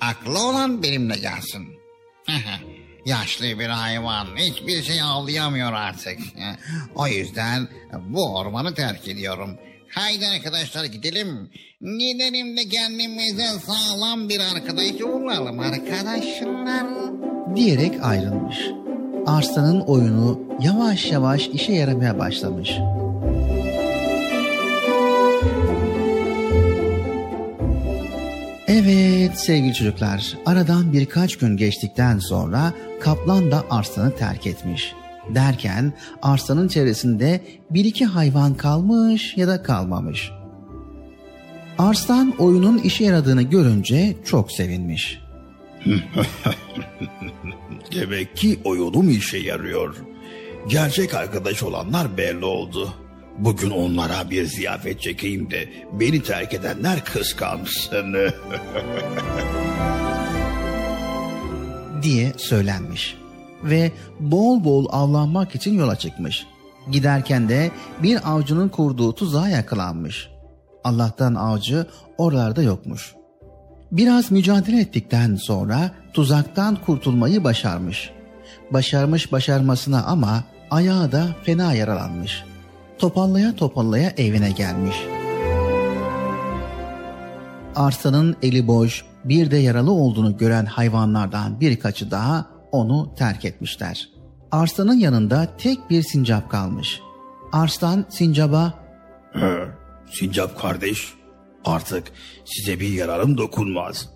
[0.00, 1.68] Aklı olan benimle gelsin.
[3.06, 6.18] Yaşlı bir hayvan hiçbir şey avlayamıyor artık.
[6.94, 7.68] O yüzden
[8.08, 9.58] bu ormanı terk ediyorum.
[9.90, 11.50] Haydi arkadaşlar gidelim.
[11.80, 16.86] Gidelim de kendimize sağlam bir arkadaş bulalım arkadaşlar.
[17.56, 18.58] diyerek ayrılmış.
[19.26, 22.70] Arslan'ın oyunu yavaş yavaş işe yaramaya başlamış.
[28.68, 34.94] Evet sevgili çocuklar, aradan birkaç gün geçtikten sonra kaplan da Arslan'ı terk etmiş.
[35.34, 35.92] Derken
[36.22, 37.40] Arslan'ın çevresinde
[37.70, 40.30] bir iki hayvan kalmış ya da kalmamış.
[41.78, 45.20] Arslan oyunun işe yaradığını görünce çok sevinmiş.
[47.94, 49.96] Demek ki oyunum işe yarıyor.
[50.68, 52.94] Gerçek arkadaş olanlar belli oldu.
[53.38, 58.14] Bugün onlara bir ziyafet çekeyim de beni terk edenler kıskansın.
[62.02, 63.16] diye söylenmiş
[63.64, 66.46] ve bol bol avlanmak için yola çıkmış.
[66.90, 67.70] Giderken de
[68.02, 70.28] bir avcının kurduğu tuzağa yakalanmış.
[70.84, 71.86] Allah'tan avcı
[72.18, 73.14] oralarda yokmuş.
[73.92, 78.10] Biraz mücadele ettikten sonra tuzaktan kurtulmayı başarmış.
[78.70, 82.44] Başarmış başarmasına ama ayağı da fena yaralanmış.
[82.98, 84.96] Topallaya topallaya evine gelmiş.
[87.76, 94.08] Arslanın eli boş, bir de yaralı olduğunu gören hayvanlardan birkaçı daha onu terk etmişler.
[94.50, 97.00] Arslanın yanında tek bir sincap kalmış.
[97.52, 98.74] Arslan sincaba
[100.10, 101.12] Sincap kardeş,
[101.64, 102.12] artık
[102.44, 104.08] size bir yararım dokunmaz.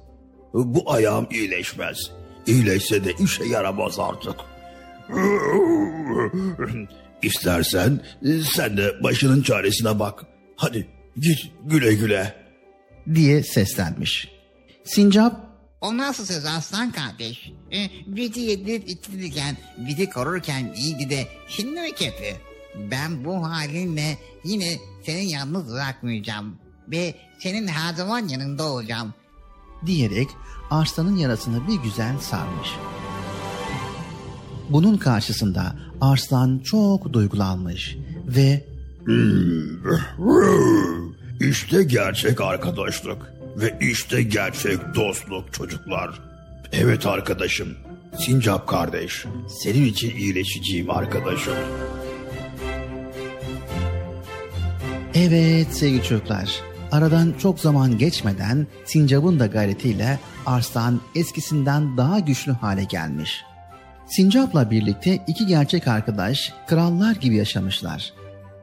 [0.55, 1.99] Bu ayağım iyileşmez.
[2.47, 4.37] İyileşse de işe yaramaz artık.
[7.23, 8.01] İstersen
[8.55, 10.25] sen de başının çaresine bak.
[10.57, 10.87] Hadi
[11.17, 12.35] git güle güle.
[13.15, 14.29] diye seslenmiş.
[14.85, 17.53] Sincap O nasıl söz aslan kardeş?
[17.73, 19.57] E, bizi yedirip içtirirken,
[19.89, 22.37] bizi korurken iyiydi de şimdi mi kötü?
[22.91, 26.57] Ben bu halinle yine seni yalnız bırakmayacağım.
[26.89, 29.15] Ve senin her zaman yanında olacağım.
[29.87, 30.29] diyerek
[30.71, 32.69] Arslan'ın yarasını bir güzel sarmış.
[34.71, 38.65] Bunun karşısında Arslan çok duygulanmış ve
[41.41, 46.11] İşte gerçek arkadaşlık ve işte gerçek dostluk çocuklar.
[46.73, 47.77] Evet arkadaşım,
[48.19, 49.25] Sincap kardeş,
[49.63, 51.55] senin için iyileşeceğim arkadaşım.
[55.15, 56.61] Evet sevgili çocuklar,
[56.93, 63.43] aradan çok zaman geçmeden Sincap'ın da gayretiyle Arslan eskisinden daha güçlü hale gelmiş.
[64.07, 68.13] Sincap'la birlikte iki gerçek arkadaş krallar gibi yaşamışlar.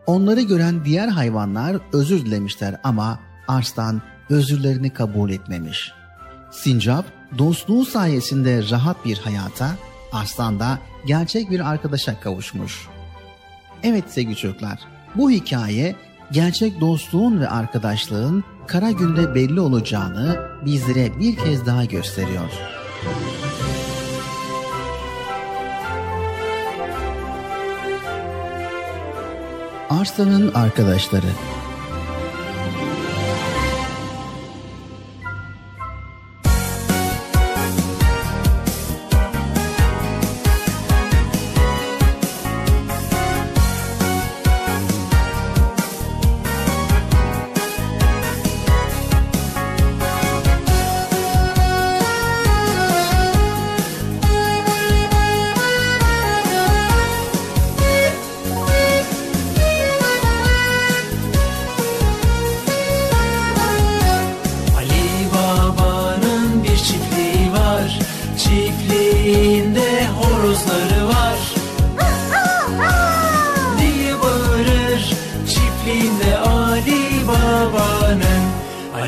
[0.07, 5.91] Onları gören diğer hayvanlar özür dilemişler ama Arslan özürlerini kabul etmemiş.
[6.51, 7.05] Sincap
[7.37, 9.75] dostluğu sayesinde rahat bir hayata,
[10.11, 12.87] Arslan da gerçek bir arkadaşa kavuşmuş.
[13.83, 14.79] Evet sevgili çocuklar,
[15.15, 15.95] bu hikaye
[16.31, 22.49] gerçek dostluğun ve arkadaşlığın kara günde belli olacağını bizlere bir kez daha gösteriyor.
[29.89, 31.27] Arslan'ın arkadaşları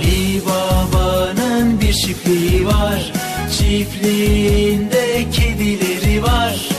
[0.02, 3.14] Ali Baba'nın bir çiftliği var.
[3.58, 6.70] Çiftliğinde kedileri var.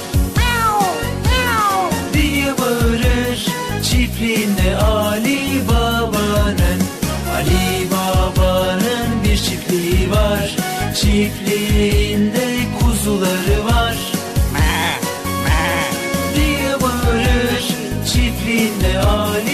[2.13, 3.47] diye bağırır
[3.83, 6.81] çiftliğinde Ali Baba'nın.
[7.37, 10.57] Ali Baba'nın bir çiftliği var.
[10.95, 13.97] Çiftliğinde kuzuları var.
[16.37, 17.65] diye bağırır
[18.07, 19.52] çiftliğinde Ali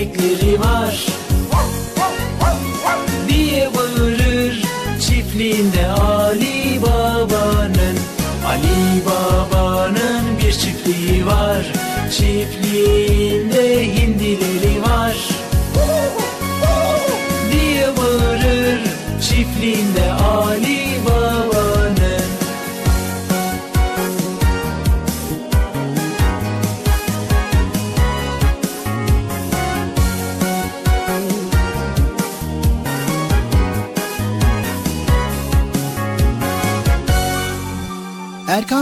[0.00, 1.06] köpekleri var.
[3.28, 4.62] Diye bağırır?
[5.00, 7.96] Çiftliğinde Ali Baba'nın
[8.46, 11.72] Ali Baba'nın bir çiftliği var.
[12.10, 13.09] Çiftliği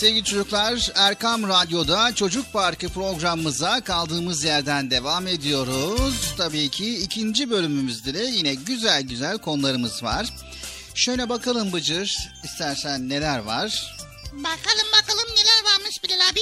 [0.00, 6.34] Sevgili çocuklar Erkam Radyo'da Çocuk Parkı programımıza kaldığımız yerden devam ediyoruz.
[6.36, 10.26] Tabii ki ikinci bölümümüzde de yine güzel güzel konularımız var.
[10.94, 13.96] Şöyle bakalım Bıcır istersen neler var?
[14.32, 16.40] Bakalım bakalım neler varmış Bilal abi.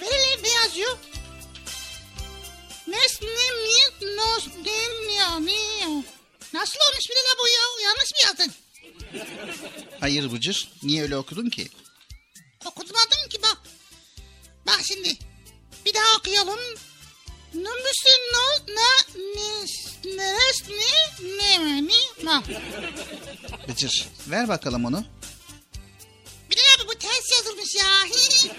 [0.00, 0.98] Verelim ne yazıyor?
[6.54, 7.88] Nasıl olmuş Bilal abi ya?
[7.88, 8.52] Yanlış mı yazdın?
[10.00, 11.68] Hayır Bıcır niye öyle okudun ki?
[12.66, 13.58] Okutmadım ki bak.
[14.66, 15.16] Bak şimdi.
[15.86, 16.60] Bir daha okuyalım.
[17.54, 22.42] Nümbüsün no na nis neres ne ne ne ma.
[23.68, 25.04] Bıcır ver bakalım onu.
[26.50, 27.86] Bilal abi bu ters yazılmış ya.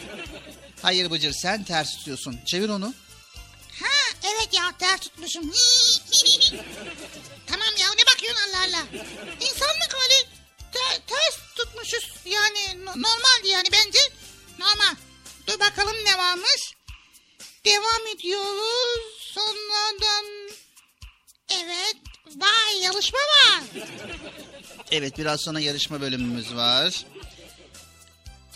[0.82, 2.40] Hayır Bıcır sen ters tutuyorsun.
[2.46, 2.94] Çevir onu.
[3.82, 5.44] ha evet ya ters tutmuşum.
[7.48, 8.86] tamam ya ne bakıyorsun Allah Allah.
[9.42, 10.37] İnsanlık hali
[10.78, 12.12] te- ters tutmuşuz.
[12.26, 14.00] Yani no- normaldi yani bence
[14.60, 14.96] normal.
[15.48, 16.74] Dur bakalım ne varmış.
[17.66, 19.32] Devam ediyoruz.
[19.34, 20.26] Sonradan
[21.50, 21.96] evet.
[22.36, 23.64] Vay yarışma var.
[24.92, 27.06] Evet biraz sonra yarışma bölümümüz var.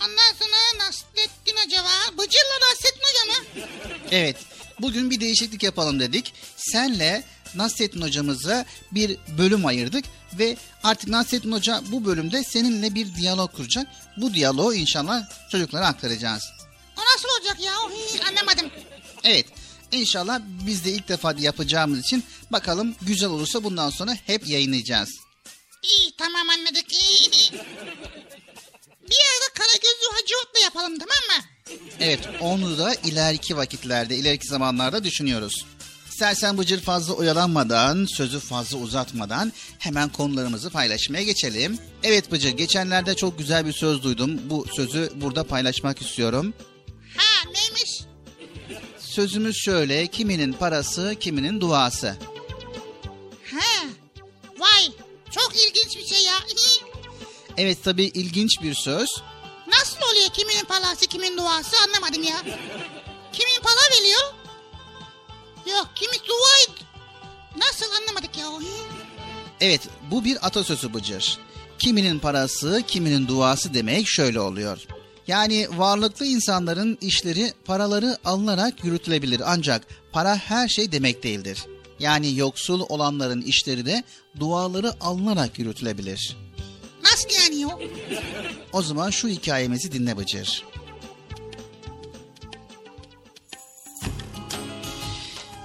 [0.01, 2.17] Ondan sonra Nasrettin Hoca var.
[2.17, 3.67] Bıcırla Nasrettin Hoca mı?
[4.11, 4.37] Evet
[4.79, 6.33] bugün bir değişiklik yapalım dedik.
[6.57, 7.23] Senle
[7.55, 13.87] Nasrettin hocamıza bir bölüm ayırdık ve artık Nasrettin Hoca bu bölümde seninle bir diyalog kuracak.
[14.17, 16.43] Bu diyaloğu inşallah çocuklara aktaracağız.
[16.97, 17.73] O nasıl olacak ya?
[17.89, 18.69] Hii, anlamadım.
[19.23, 19.45] Evet
[19.91, 25.09] inşallah biz de ilk defa yapacağımız için bakalım güzel olursa bundan sonra hep yayınlayacağız.
[25.83, 26.85] İyi tamam anladık.
[29.09, 31.45] Bir ara Karagözlü Hacı Ot'la yapalım tamam mı?
[31.99, 35.65] Evet onu da ileriki vakitlerde ileriki zamanlarda düşünüyoruz.
[36.11, 41.79] İstersen Bıcır fazla oyalanmadan, sözü fazla uzatmadan hemen konularımızı paylaşmaya geçelim.
[42.03, 44.41] Evet Bıcır, geçenlerde çok güzel bir söz duydum.
[44.49, 46.53] Bu sözü burada paylaşmak istiyorum.
[47.17, 48.01] Ha neymiş?
[48.99, 52.17] Sözümüz şöyle, kiminin parası, kiminin duası.
[53.51, 53.85] Ha
[54.59, 54.91] vay
[55.31, 56.33] çok ilginç bir şey ya.
[57.57, 59.09] Evet tabii ilginç bir söz.
[59.67, 62.37] Nasıl oluyor kiminin palası kimin duası anlamadım ya.
[63.33, 64.33] Kimin pala veriyor?
[65.69, 66.85] Yok kimi et-
[67.57, 68.45] Nasıl anlamadık ya.
[69.61, 69.81] Evet,
[70.11, 71.37] bu bir atasözü Bıcır.
[71.79, 74.77] Kiminin parası, kiminin duası demek şöyle oluyor.
[75.27, 81.65] Yani varlıklı insanların işleri paraları alınarak yürütülebilir ancak para her şey demek değildir.
[81.99, 84.03] Yani yoksul olanların işleri de
[84.39, 86.37] duaları alınarak yürütülebilir.
[87.03, 87.79] Nasıl yani ya?
[88.73, 90.63] O zaman şu hikayemizi dinle Bıcır.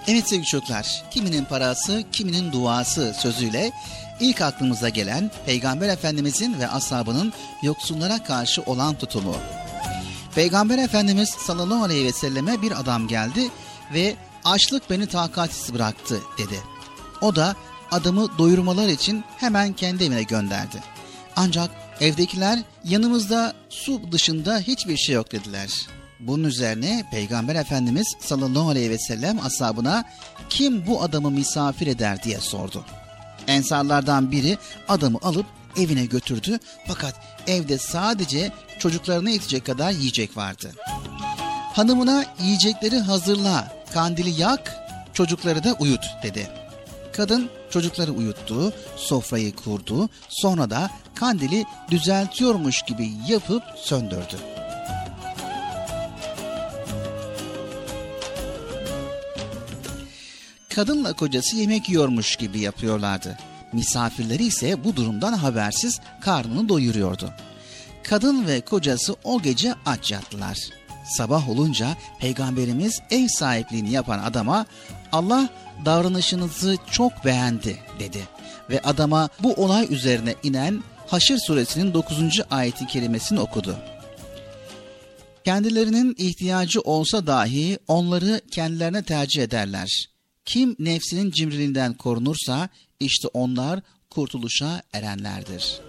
[0.09, 3.73] Evet sevgili çocuklar, kiminin parası, kiminin duası sözüyle
[4.21, 7.33] ilk aklımıza gelen Peygamber Efendimizin ve ashabının
[7.63, 9.37] yoksullara karşı olan tutumu.
[10.35, 13.49] Peygamber Efendimiz sallallahu aleyhi ve selleme bir adam geldi
[13.95, 16.61] ve açlık beni takatsiz bıraktı dedi.
[17.21, 17.57] O da
[17.91, 20.83] adamı doyurmalar için hemen kendi evine gönderdi.
[21.37, 25.71] Ancak evdekiler yanımızda su dışında hiçbir şey yok dediler.
[26.21, 30.05] Bunun üzerine Peygamber Efendimiz sallallahu aleyhi ve sellem ashabına
[30.49, 32.85] kim bu adamı misafir eder diye sordu.
[33.47, 34.59] Ensarlardan biri
[34.89, 35.47] adamı alıp
[35.77, 37.15] evine götürdü fakat
[37.47, 40.73] evde sadece çocuklarına yetecek kadar yiyecek vardı.
[41.73, 44.77] Hanımına yiyecekleri hazırla, kandili yak,
[45.13, 46.49] çocukları da uyut dedi.
[47.13, 54.56] Kadın çocukları uyuttu, sofrayı kurdu, sonra da kandili düzeltiyormuş gibi yapıp söndürdü.
[60.77, 63.39] Kadınla kocası yemek yiyormuş gibi yapıyorlardı.
[63.73, 67.33] Misafirleri ise bu durumdan habersiz karnını doyuruyordu.
[68.03, 70.59] Kadın ve kocası o gece aç yattılar.
[71.17, 74.67] Sabah olunca peygamberimiz ev sahipliğini yapan adama
[75.13, 75.49] Allah
[75.85, 78.29] davranışınızı çok beğendi dedi.
[78.71, 82.17] Ve adama bu olay üzerine inen Haşr suresinin 9.
[82.51, 83.77] ayeti kerimesini okudu.
[85.45, 90.16] Kendilerinin ihtiyacı olsa dahi onları kendilerine tercih ederler.
[90.47, 92.69] Kim nefsinin cimriliğinden korunursa
[93.01, 93.81] işte onlar
[94.11, 95.81] kurtuluşa erenlerdir.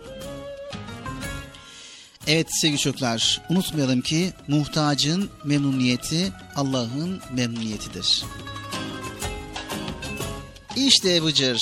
[2.27, 8.23] Evet sevgili çocuklar unutmayalım ki muhtacın memnuniyeti Allah'ın memnuniyetidir.
[10.75, 11.61] İşte Bıcır.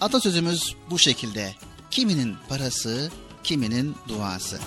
[0.00, 1.54] Atasözümüz bu şekilde.
[1.90, 3.10] Kiminin parası,
[3.44, 4.60] kiminin duası.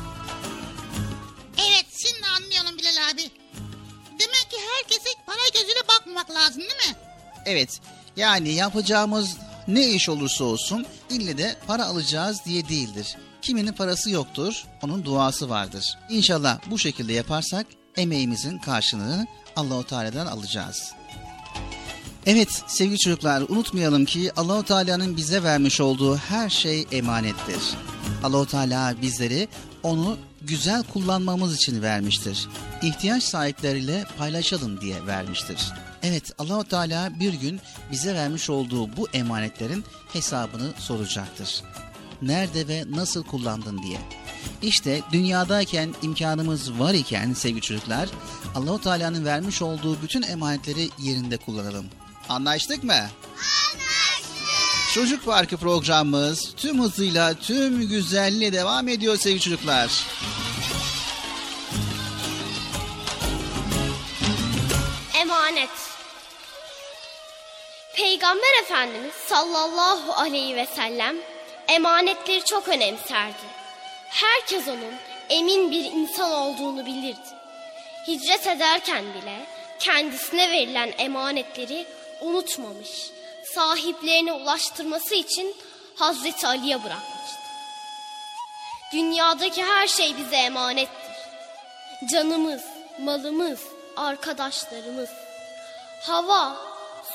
[1.57, 3.31] Evet şimdi anlayalım Bilal abi.
[4.19, 7.10] Demek ki herkese para gözüyle bakmamak lazım değil mi?
[7.45, 7.79] Evet
[8.15, 9.37] yani yapacağımız
[9.67, 13.17] ne iş olursa olsun ille de para alacağız diye değildir.
[13.41, 15.97] Kiminin parası yoktur, onun duası vardır.
[16.09, 17.65] İnşallah bu şekilde yaparsak
[17.97, 20.93] emeğimizin karşılığını Allahu Teala'dan alacağız.
[22.25, 27.61] Evet sevgili çocuklar unutmayalım ki Allahu Teala'nın bize vermiş olduğu her şey emanettir.
[28.23, 29.47] Allahu Teala bizleri
[29.83, 32.47] onu güzel kullanmamız için vermiştir.
[32.81, 35.73] İhtiyaç sahipleriyle paylaşalım diye vermiştir.
[36.03, 37.59] Evet Allahu Teala bir gün
[37.91, 39.83] bize vermiş olduğu bu emanetlerin
[40.13, 41.63] hesabını soracaktır.
[42.21, 43.97] Nerede ve nasıl kullandın diye.
[44.61, 48.09] İşte dünyadayken imkanımız var iken sevgili çocuklar
[48.55, 51.85] Allahu Teala'nın vermiş olduğu bütün emanetleri yerinde kullanalım.
[52.29, 52.93] Anlaştık mı?
[52.93, 53.11] Anlaştık.
[54.93, 60.05] Çocuk Parkı programımız tüm hızıyla tüm güzelliğiyle devam ediyor sevgili çocuklar.
[68.21, 71.17] Peygamber Efendimiz sallallahu aleyhi ve sellem
[71.67, 73.45] emanetleri çok önemserdi.
[74.09, 74.93] Herkes onun
[75.29, 77.29] emin bir insan olduğunu bilirdi.
[78.07, 79.45] Hicret ederken bile
[79.79, 81.85] kendisine verilen emanetleri
[82.21, 83.11] unutmamış,
[83.55, 85.55] sahiplerine ulaştırması için
[85.95, 87.37] Hazreti Ali'ye bırakmıştı.
[88.93, 91.15] Dünyadaki her şey bize emanettir.
[92.11, 92.61] Canımız,
[92.99, 93.59] malımız,
[93.97, 95.09] arkadaşlarımız,
[96.01, 96.55] hava,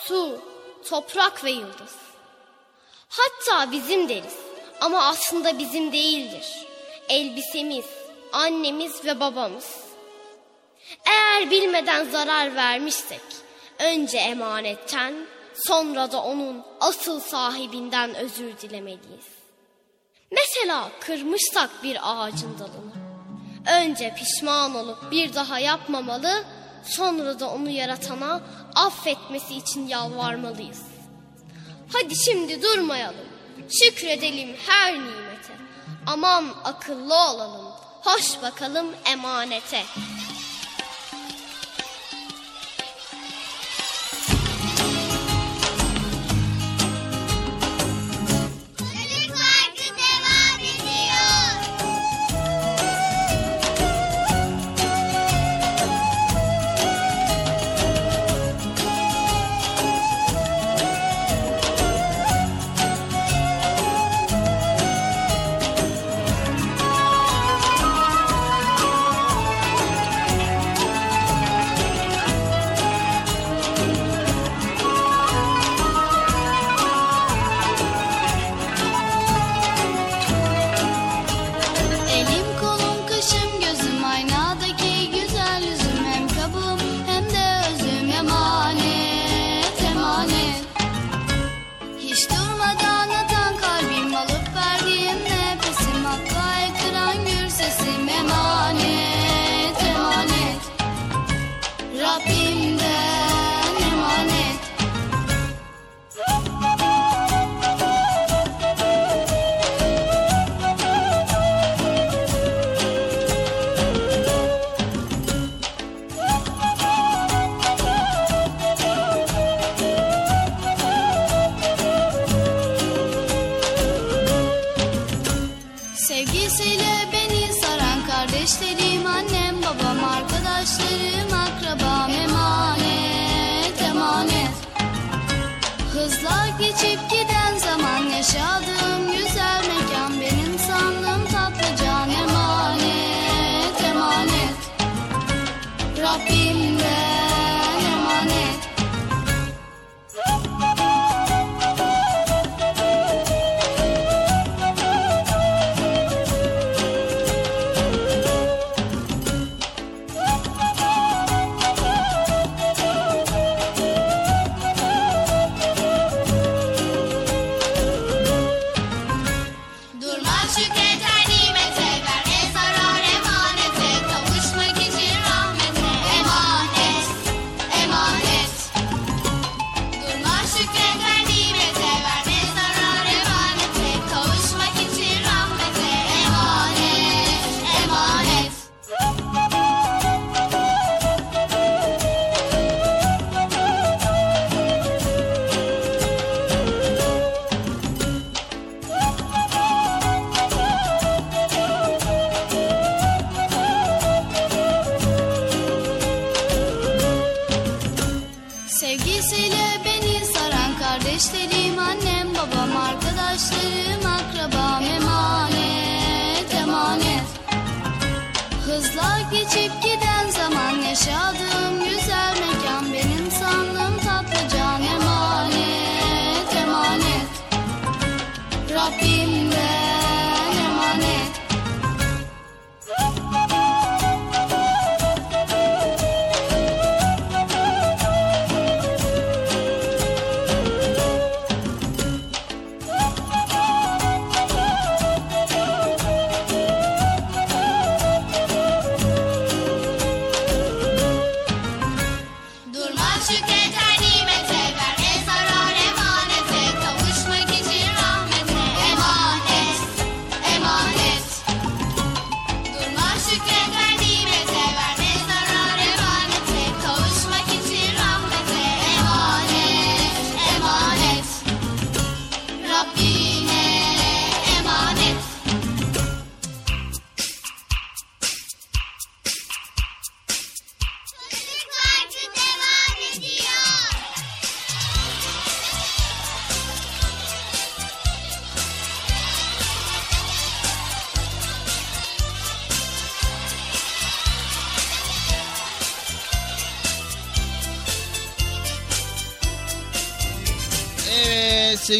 [0.04, 0.55] su,
[0.88, 1.94] toprak ve yıldız.
[3.08, 4.36] Hatta bizim deriz
[4.80, 6.66] ama aslında bizim değildir.
[7.08, 7.86] Elbisemiz,
[8.32, 9.76] annemiz ve babamız.
[11.06, 13.20] Eğer bilmeden zarar vermişsek
[13.78, 15.14] önce emanetten
[15.54, 19.26] sonra da onun asıl sahibinden özür dilemeliyiz.
[20.30, 23.06] Mesela kırmışsak bir ağacın dalını
[23.66, 26.44] önce pişman olup bir daha yapmamalı
[26.84, 28.40] sonra da onu yaratana
[28.76, 30.82] affetmesi için yalvarmalıyız.
[31.92, 33.26] Hadi şimdi durmayalım.
[33.82, 35.56] Şükredelim her nimete.
[36.06, 37.66] Aman akıllı olalım.
[38.00, 39.82] Hoş bakalım emanete.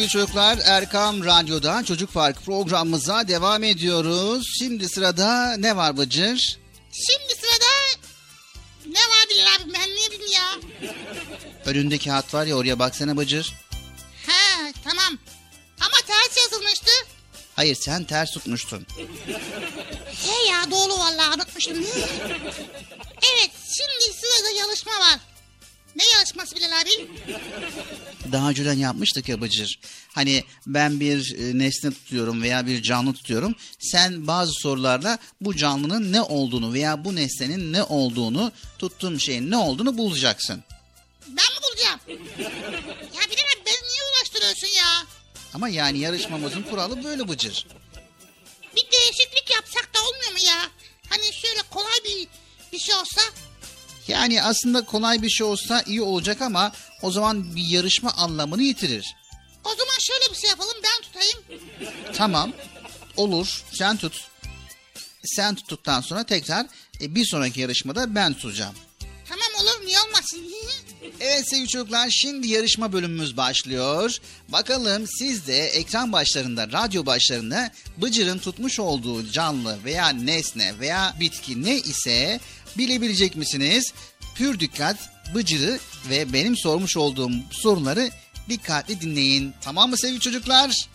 [0.07, 4.47] Sevgili çocuklar Erkam Radyo'da Çocuk Park programımıza devam ediyoruz.
[4.59, 6.59] Şimdi sırada ne var Bıcır?
[6.93, 8.01] Şimdi sırada
[8.87, 10.59] ne var Bilal abi ben ne bileyim ya.
[11.65, 13.55] Önünde kağıt var ya oraya baksana Bıcır.
[14.27, 15.19] Ha tamam.
[15.81, 16.91] Ama ters yazılmıştı.
[17.57, 18.87] Hayır sen ters tutmuştun.
[20.27, 21.87] He ya doğru vallahi unutmuştum.
[28.33, 29.79] Daha önceden yapmıştık ya Bıcır.
[30.12, 33.55] Hani ben bir e, nesne tutuyorum veya bir canlı tutuyorum.
[33.79, 39.57] Sen bazı sorularla bu canlının ne olduğunu veya bu nesnenin ne olduğunu tuttuğum şeyin ne
[39.57, 40.64] olduğunu bulacaksın.
[41.27, 42.01] Ben mi bulacağım?
[43.14, 45.07] ya abi beni niye uğraştırıyorsun ya?
[45.55, 47.66] Ama yani yarışmamızın kuralı böyle Bıcır.
[48.77, 50.70] Bir değişiklik yapsak da olmuyor mu ya?
[51.09, 52.29] Hani şöyle kolay bir
[52.72, 53.20] bir şey olsa.
[54.09, 56.72] Yani aslında kolay bir şey olsa iyi olacak ama
[57.03, 59.16] o zaman bir yarışma anlamını yitirir.
[59.64, 61.62] O zaman şöyle bir şey yapalım ben tutayım.
[62.14, 62.53] Tamam.
[63.16, 63.64] Olur.
[63.72, 64.28] Sen tut.
[65.24, 66.66] Sen tuttuktan sonra tekrar
[67.01, 68.74] e, bir sonraki yarışmada ben tutacağım.
[69.28, 70.40] Tamam olur niye olmasın?
[71.20, 74.18] Evet sevgili çocuklar şimdi yarışma bölümümüz başlıyor.
[74.49, 81.64] Bakalım siz de ekran başlarında, radyo başlarında Bıcır'ın tutmuş olduğu canlı veya nesne veya bitki
[81.64, 82.40] ne ise
[82.78, 83.92] bilebilecek misiniz?
[84.34, 84.97] Pür dikkat
[85.35, 85.79] Bıcır'ı
[86.11, 88.11] ve benim sormuş olduğum soruları
[88.49, 89.55] dikkatli dinleyin.
[89.61, 90.89] Tamam mı sevgili çocuklar?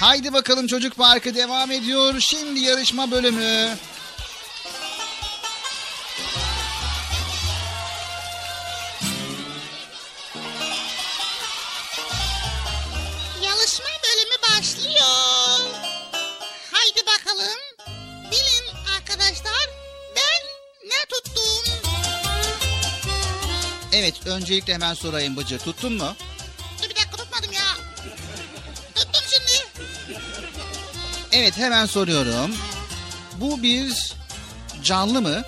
[0.00, 2.14] Haydi bakalım çocuk parkı devam ediyor.
[2.20, 3.76] Şimdi yarışma bölümü.
[24.26, 26.16] Öncelikle hemen sorayım Bıcır tuttun mu?
[26.82, 27.76] Dur bir dakika tutmadım ya.
[28.94, 29.86] Tuttum şimdi.
[31.32, 32.56] Evet hemen soruyorum.
[33.34, 34.14] Bu bir
[34.82, 35.42] canlı mı?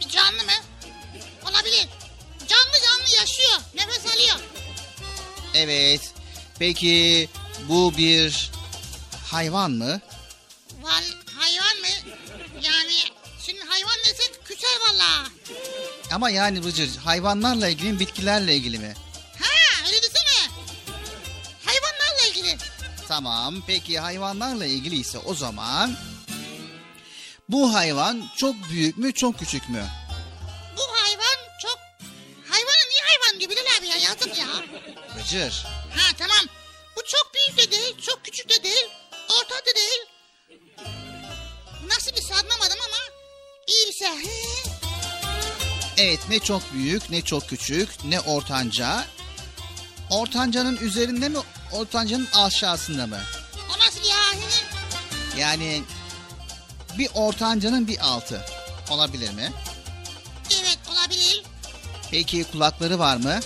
[0.00, 0.52] Bir canlı mı?
[1.50, 1.88] Olabilir.
[2.48, 3.60] Canlı canlı yaşıyor.
[3.74, 4.36] Nefes alıyor.
[5.54, 6.00] Evet.
[6.58, 7.28] Peki
[7.68, 8.50] bu bir
[9.30, 10.00] hayvan mı?
[10.82, 11.02] Val
[11.38, 12.12] hayvan mı?
[12.62, 12.92] Yani
[13.46, 15.24] şimdi hayvan desek küser valla.
[16.12, 18.94] Ama yani Bıcır hayvanlarla ilgili mi bitkilerle ilgili mi?
[19.40, 20.50] Ha öyle desene.
[21.64, 22.58] Hayvanlarla ilgili.
[23.08, 25.96] Tamam peki hayvanlarla ilgili ise o zaman
[27.48, 29.86] bu hayvan çok büyük mü çok küçük mü?
[30.76, 31.78] Bu hayvan çok...
[32.48, 34.46] Hayvana niye hayvan diyor Bilal abi ya yazık ya.
[35.18, 35.64] Bıcır.
[35.96, 36.46] Ha tamam.
[36.96, 38.86] Bu çok büyük de değil, çok küçük de değil,
[39.28, 40.00] orta da değil.
[41.86, 42.98] Nasıl bir anlamadım ama
[43.66, 44.71] iyi bir şey.
[46.02, 49.04] Evet ne çok büyük ne çok küçük ne ortanca.
[50.10, 51.38] Ortancanın üzerinde mi
[51.72, 53.20] ortancanın aşağısında mı?
[53.68, 54.16] o nasıl ya?
[55.38, 55.82] Yani
[56.98, 58.46] bir ortancanın bir altı
[58.90, 59.52] olabilir mi?
[60.60, 61.42] Evet olabilir.
[62.10, 63.40] Peki kulakları var mı?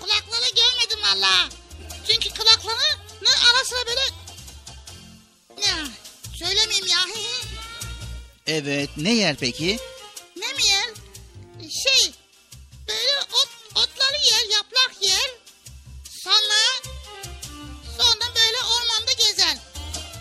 [0.00, 1.48] Kulakları görmedim valla.
[2.08, 4.00] Çünkü kulaklarını ara sıra böyle...
[5.68, 5.76] Ya
[6.34, 6.98] söylemeyeyim ya.
[8.46, 8.90] Evet.
[8.96, 9.78] Ne yer peki?
[9.78, 9.93] ne
[15.04, 15.30] fakir,
[16.06, 16.94] sonra
[17.98, 19.58] sonra böyle ormanda gezen.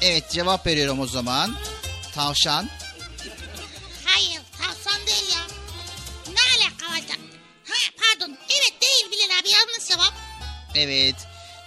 [0.02, 1.56] Evet cevap veriyorum o zaman.
[2.16, 2.70] Tavşan.
[4.06, 5.42] Hayır tavşan değil ya.
[6.28, 6.94] Ne alaka?
[7.68, 10.14] Ha pardon evet değil Bilal abi yanlış cevap.
[10.76, 11.16] Evet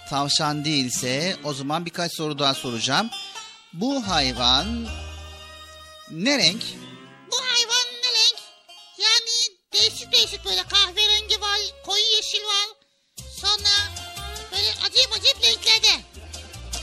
[0.09, 3.09] tavşan değilse o zaman birkaç soru daha soracağım.
[3.73, 4.87] Bu hayvan
[6.11, 6.63] ne renk?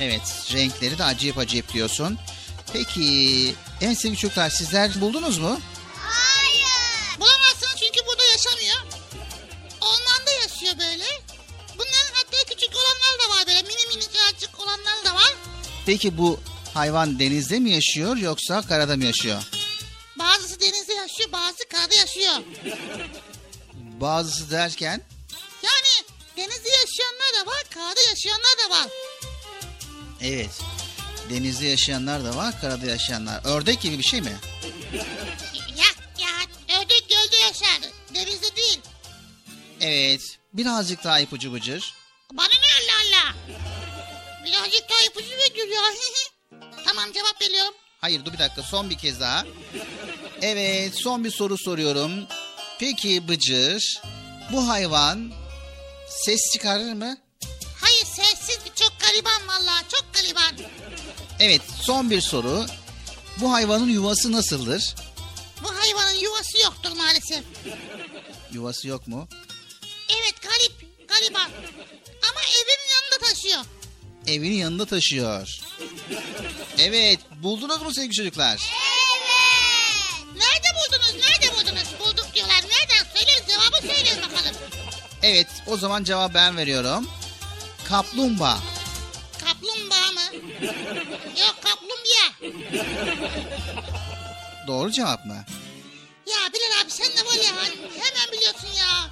[0.01, 0.23] Evet
[0.53, 2.19] renkleri de acayip acayip diyorsun.
[2.73, 5.61] Peki en sevgili çocuklar sizler buldunuz mu?
[7.21, 8.77] Bulamazsınız çünkü burada yaşamıyor.
[9.81, 11.05] Ormanda yaşıyor böyle.
[11.75, 15.35] Bunların hatta küçük olanlar da var böyle mini mini azıcık olanlar da var.
[15.87, 16.41] Peki bu
[16.75, 19.43] hayvan denizde mi yaşıyor yoksa karada mı yaşıyor?
[20.19, 22.35] Bazısı denizde yaşıyor bazısı karada yaşıyor.
[23.75, 25.03] Bazısı derken
[25.63, 28.89] Yani denizde yaşayanlar da var karada yaşayanlar da var.
[30.25, 30.61] Evet
[31.31, 33.41] denizde yaşayanlar da var karada yaşayanlar.
[33.45, 34.33] Ördek gibi bir şey mi?
[35.77, 35.87] Ya
[36.19, 36.31] ya
[36.81, 37.91] ördek gölde yaşar.
[38.15, 38.81] Denizde değil.
[39.81, 40.21] Evet
[40.53, 41.95] birazcık daha ipucu bıcır.
[42.33, 43.35] Bana ne Allah Allah.
[44.45, 45.83] Birazcık daha ipucu veriyor ya.
[46.87, 47.75] tamam cevap veriyorum.
[48.01, 49.45] Hayır dur bir dakika son bir kez daha.
[50.43, 52.27] Evet son bir soru soruyorum.
[52.79, 54.01] Peki Bıcır
[54.53, 55.33] bu hayvan
[56.09, 57.17] ses çıkarır mı?
[61.45, 62.67] Evet son bir soru.
[63.41, 64.95] Bu hayvanın yuvası nasıldır?
[65.63, 67.45] Bu hayvanın yuvası yoktur maalesef.
[68.53, 69.29] Yuvası yok mu?
[70.09, 71.51] Evet garip gariban.
[72.31, 73.59] Ama evin yanında taşıyor.
[74.27, 75.49] Evinin yanında taşıyor.
[76.79, 78.71] Evet buldunuz mu sevgili çocuklar?
[80.35, 81.15] Nerede buldunuz?
[81.15, 81.89] Nerede buldunuz?
[82.01, 82.57] Bulduk diyorlar.
[82.57, 83.19] Nereden?
[83.19, 84.57] Söyleyin cevabı söyleyin bakalım.
[85.23, 87.09] Evet o zaman cevap ben veriyorum.
[87.89, 88.59] Kaplumbağa.
[89.45, 90.21] Kaplumbağa mı?
[94.67, 95.45] Doğru cevap mı?
[96.27, 97.51] Ya Bilal abi sen de var ya
[98.05, 99.11] hemen biliyorsun ya.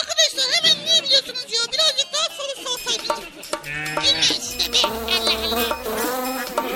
[0.00, 1.72] Arkadaşlar hemen niye biliyorsunuz ya?
[1.72, 3.24] Birazcık daha soru sorsaydınız.
[3.64, 4.78] Bilmeyin işte be.
[4.86, 6.73] Allah Allah.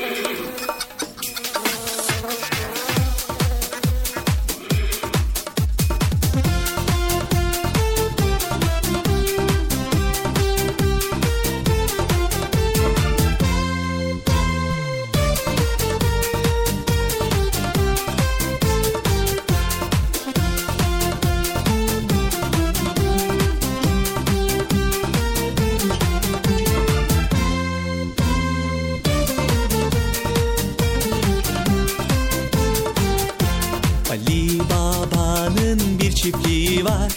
[36.89, 37.13] Var.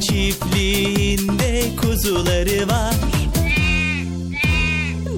[0.00, 2.94] Çiftliğinde kuzuları var.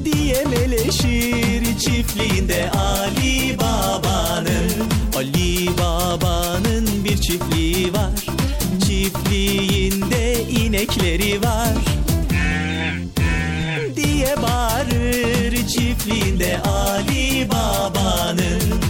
[0.05, 4.73] Diye meleşir çiftliğinde Ali Baba'nın.
[5.17, 8.11] Ali Baba'nın bir çiftliği var.
[8.87, 11.75] Çiftliğinde inekleri var.
[13.97, 18.84] Diye bağırır çiftliğinde Ali Baba'nın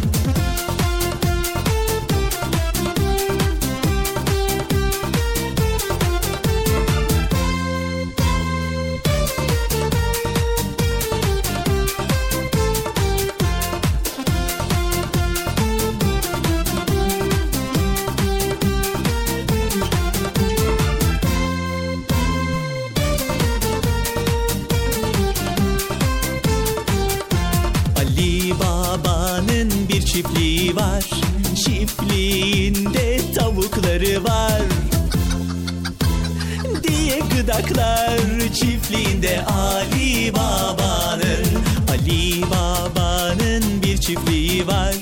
[44.15, 44.95] çiftliği var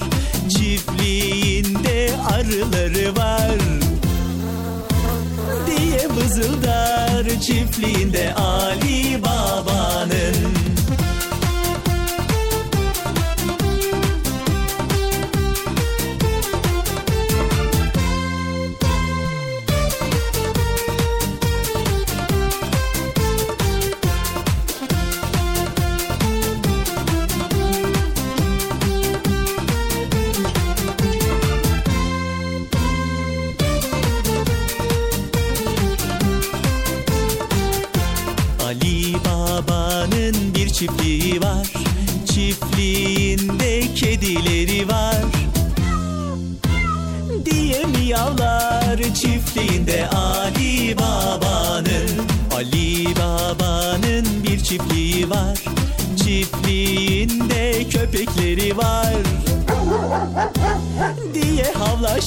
[0.49, 3.59] Çiftliğinde arıları var.
[5.67, 8.52] Diye vızıldar çiftliğinde Ali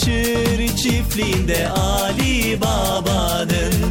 [0.04, 3.85] Diye havlaşır çiftliğinde Ali Baba'nın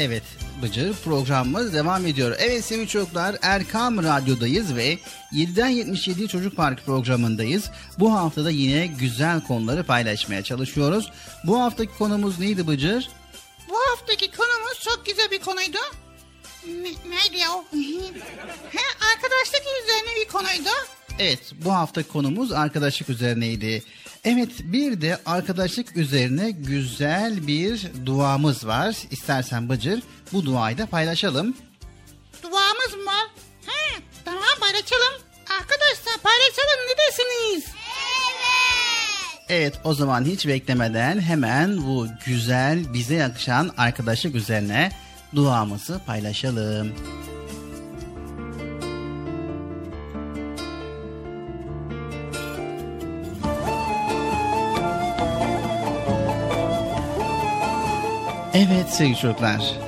[0.00, 0.22] Evet
[0.62, 2.36] Bıcır programımız devam ediyor.
[2.38, 4.98] Evet sevgili çocuklar Erkam Radyo'dayız ve
[5.32, 7.70] 7'den 77 Çocuk Park programındayız.
[7.98, 11.12] Bu haftada yine güzel konuları paylaşmaya çalışıyoruz.
[11.44, 13.08] Bu haftaki konumuz neydi Bıcır?
[13.68, 15.78] Bu haftaki konumuz çok güzel bir konuydu.
[16.66, 17.64] Ne, neydi ya o?
[18.70, 20.70] He, arkadaşlık üzerine bir konuydu.
[21.18, 23.82] Evet bu hafta konumuz arkadaşlık üzerineydi.
[24.24, 28.96] Evet bir de arkadaşlık üzerine güzel bir duamız var.
[29.10, 30.02] İstersen Bıcır
[30.32, 31.56] bu duayı da paylaşalım.
[32.42, 33.26] Duamız mı var?
[33.66, 35.22] He, tamam paylaşalım.
[35.60, 37.64] Arkadaşlar paylaşalım ne dersiniz?
[39.48, 44.90] Evet o zaman hiç beklemeden hemen bu güzel bize yakışan arkadaşlık üzerine
[45.34, 46.92] duamızı paylaşalım.
[58.68, 59.78] Evet sevgili çocuklar.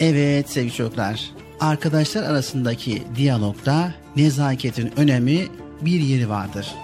[0.00, 1.30] Evet sevgili çocuklar.
[1.60, 5.46] Arkadaşlar arasındaki diyalogda nezaketin önemi
[5.80, 6.74] bir yeri vardır.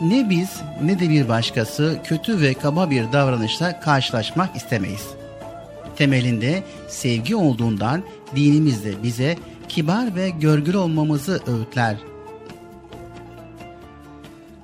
[0.00, 5.06] Ne biz ne de bir başkası kötü ve kaba bir davranışla karşılaşmak istemeyiz.
[5.96, 8.02] Temelinde sevgi olduğundan
[8.36, 9.36] dinimiz de bize
[9.68, 11.96] kibar ve görgülü olmamızı öğütler.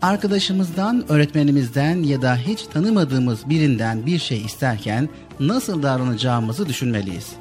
[0.02, 5.08] Arkadaşımızdan, öğretmenimizden ya da hiç tanımadığımız birinden bir şey isterken
[5.40, 7.32] nasıl davranacağımızı düşünmeliyiz.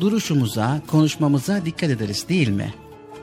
[0.00, 2.74] Duruşumuza, konuşmamıza dikkat ederiz değil mi?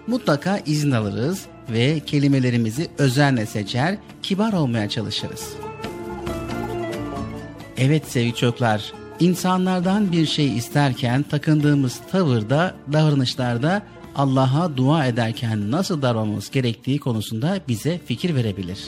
[0.07, 5.53] Mutlaka izin alırız ve kelimelerimizi özenle seçer, kibar olmaya çalışırız.
[7.77, 13.81] Evet sevgili çocuklar, insanlardan bir şey isterken takındığımız tavırda, davranışlarda
[14.15, 18.79] Allah'a dua ederken nasıl davranmamız gerektiği konusunda bize fikir verebilir.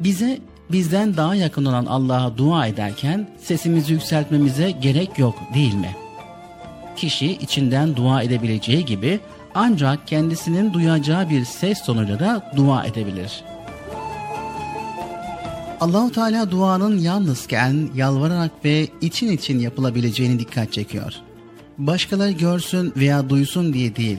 [0.00, 0.40] Bize
[0.72, 5.96] bizden daha yakın olan Allah'a dua ederken sesimizi yükseltmemize gerek yok değil mi?
[6.96, 9.20] Kişi içinden dua edebileceği gibi
[9.54, 13.44] ancak kendisinin duyacağı bir ses tonuyla da dua edebilir.
[15.80, 21.12] Allahu Teala duanın yalnızken yalvararak ve için için yapılabileceğini dikkat çekiyor.
[21.78, 24.18] Başkaları görsün veya duysun diye değil.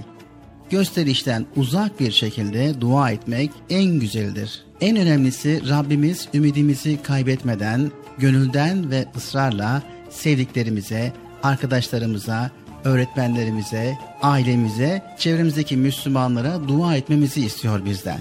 [0.69, 4.63] Gösterişten uzak bir şekilde dua etmek en güzeldir.
[4.81, 11.13] En önemlisi Rabbimiz ümidimizi kaybetmeden, gönülden ve ısrarla sevdiklerimize,
[11.43, 12.51] arkadaşlarımıza,
[12.83, 18.19] öğretmenlerimize, ailemize, çevremizdeki Müslümanlara dua etmemizi istiyor bizden.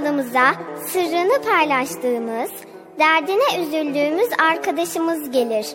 [0.00, 0.54] Aklımıza
[0.86, 2.50] sırrını paylaştığımız,
[2.98, 5.66] derdine üzüldüğümüz arkadaşımız gelir.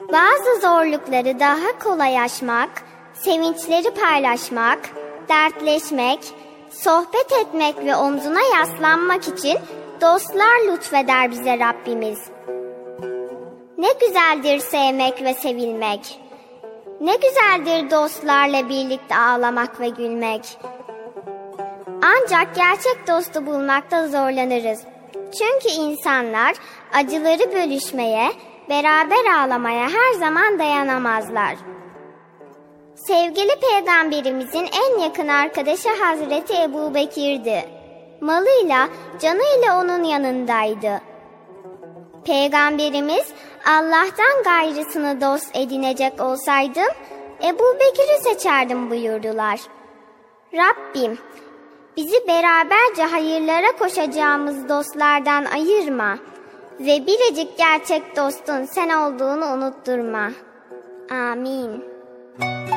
[0.00, 2.70] Bazı zorlukları daha kolay aşmak,
[3.12, 4.78] sevinçleri paylaşmak,
[5.28, 6.20] dertleşmek,
[6.70, 9.58] sohbet etmek ve omzuna yaslanmak için
[10.00, 12.18] dostlar lütfeder bize Rabbimiz.
[13.78, 16.20] Ne güzeldir sevmek ve sevilmek.
[17.00, 20.58] Ne güzeldir dostlarla birlikte ağlamak ve gülmek.
[22.02, 24.80] Ancak gerçek dostu bulmakta zorlanırız.
[25.14, 26.54] Çünkü insanlar
[26.92, 28.30] acıları bölüşmeye,
[28.68, 31.54] beraber ağlamaya her zaman dayanamazlar.
[32.94, 37.64] Sevgili peygamberimizin en yakın arkadaşı Hazreti Ebu Bekir'di.
[38.20, 38.88] Malıyla,
[39.20, 41.00] canıyla onun yanındaydı.
[42.24, 43.32] Peygamberimiz
[43.66, 46.88] Allah'tan gayrısını dost edinecek olsaydım
[47.42, 49.60] Ebu Bekir'i seçerdim buyurdular.
[50.54, 51.18] Rabbim
[51.96, 56.18] bizi beraberce hayırlara koşacağımız dostlardan ayırma
[56.80, 60.30] ve biricik gerçek dostun sen olduğunu unutturma.
[61.10, 61.84] Amin.
[62.40, 62.73] Dost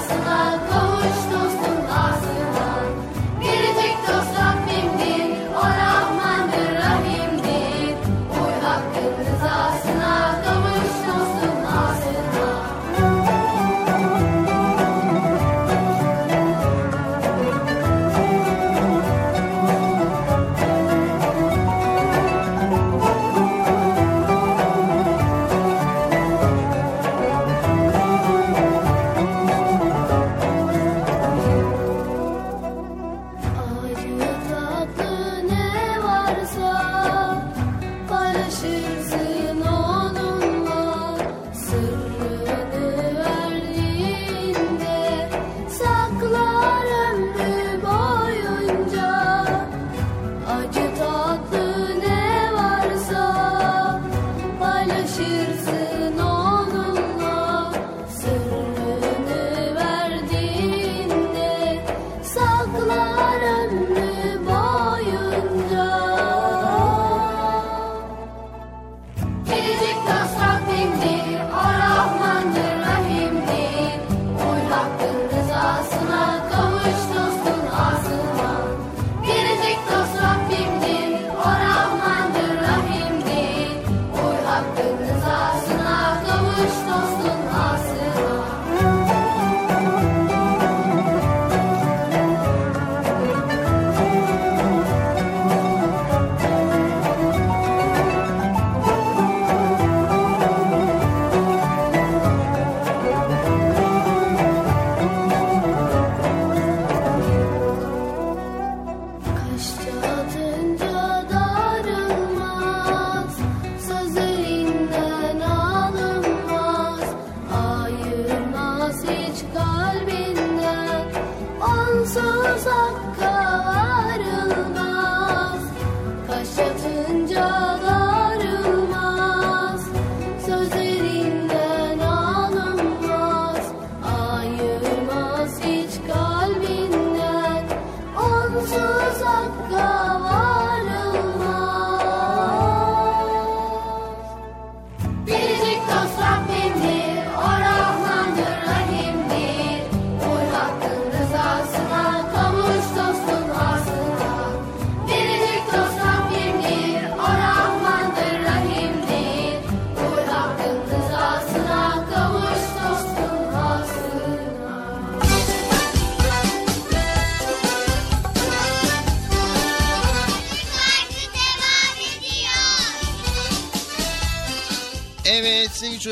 [0.00, 0.29] 없어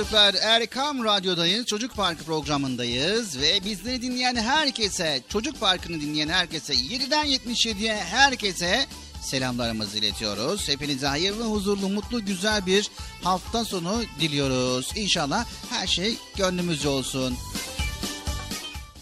[0.09, 1.66] çocuklar Erkam Radyo'dayız.
[1.66, 3.40] Çocuk Parkı programındayız.
[3.40, 8.86] Ve bizleri dinleyen herkese, Çocuk Parkı'nı dinleyen herkese, 7'den 77'ye herkese
[9.22, 10.68] selamlarımızı iletiyoruz.
[10.68, 12.90] Hepinize hayırlı, huzurlu, mutlu, güzel bir
[13.22, 14.93] hafta sonu diliyoruz.
[14.97, 17.36] İnşallah her şey gönlümüzce olsun.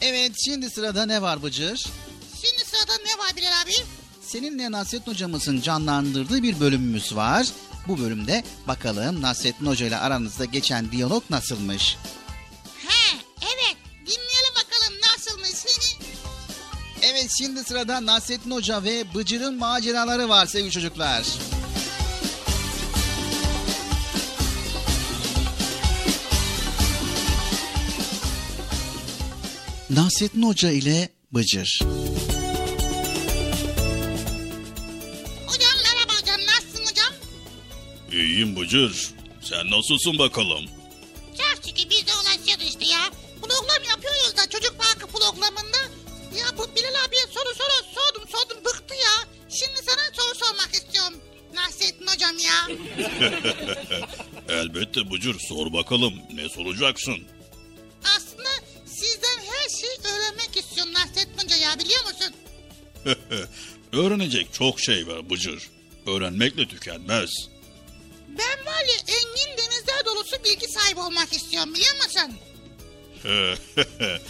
[0.01, 1.87] Evet şimdi sırada ne var Bıcır?
[2.43, 3.73] Şimdi sırada ne var Bilal abi?
[4.23, 7.47] Seninle Nasrettin hocamızın canlandırdığı bir bölümümüz var.
[7.89, 11.97] Bu bölümde bakalım Nasrettin Hoca ile aranızda geçen diyalog nasılmış?
[12.87, 15.97] He evet dinleyelim bakalım nasılmış.
[17.03, 21.25] Evet şimdi sırada Nasrettin Hoca ve Bıcır'ın maceraları var sevgili çocuklar.
[29.91, 31.81] Nasrettin Hoca ile Bıcır.
[31.83, 32.36] hocam
[38.37, 39.11] İyiyim Bıcır.
[39.43, 40.65] Sen nasılsın bakalım?
[41.39, 43.11] Çok şükür biz de ulaşıyoruz işte ya.
[43.43, 45.79] Program yapıyoruz da çocuk parkı programında.
[46.39, 49.29] Ya bu Bilal abiye soru soru sordum sordum bıktı ya.
[49.51, 51.15] Şimdi sana soru sormak istiyorum.
[51.55, 52.69] Nasrettin hocam ya.
[54.61, 57.19] Elbette Bıcır sor bakalım ne soracaksın?
[58.17, 58.49] Aslında
[58.87, 62.35] sizden her şeyi öğrenmek istiyorum Nasrettin hoca ya biliyor musun?
[63.93, 65.69] Öğrenecek çok şey var Bıcır.
[66.07, 67.31] Öğrenmekle tükenmez.
[68.39, 72.37] Ben var ya engin denizler dolusu bilgi sahibi olmak istiyorum biliyor musun?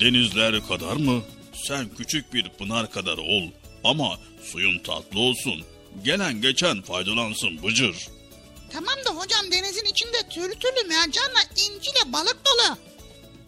[0.00, 1.22] Denizler kadar mı?
[1.66, 3.50] Sen küçük bir pınar kadar ol
[3.84, 4.18] ama
[4.52, 5.64] suyun tatlı olsun.
[6.04, 7.96] Gelen geçen faydalansın Bıcır.
[8.72, 12.76] Tamam da hocam denizin içinde türlü türlü mercanla inciyle balık dolu.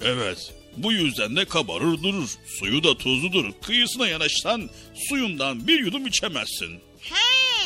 [0.05, 2.31] Evet, bu yüzden de kabarır durur.
[2.59, 3.53] Suyu da tuzludur.
[3.63, 4.71] Kıyısına yanaşsan
[5.09, 6.81] suyundan bir yudum içemezsin.
[7.01, 7.65] He,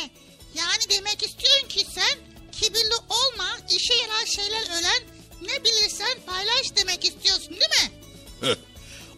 [0.55, 5.03] yani demek istiyorsun ki sen kibirli olma, işe yarar şeyler öğren,
[5.41, 7.91] ne bilirsen paylaş demek istiyorsun değil mi?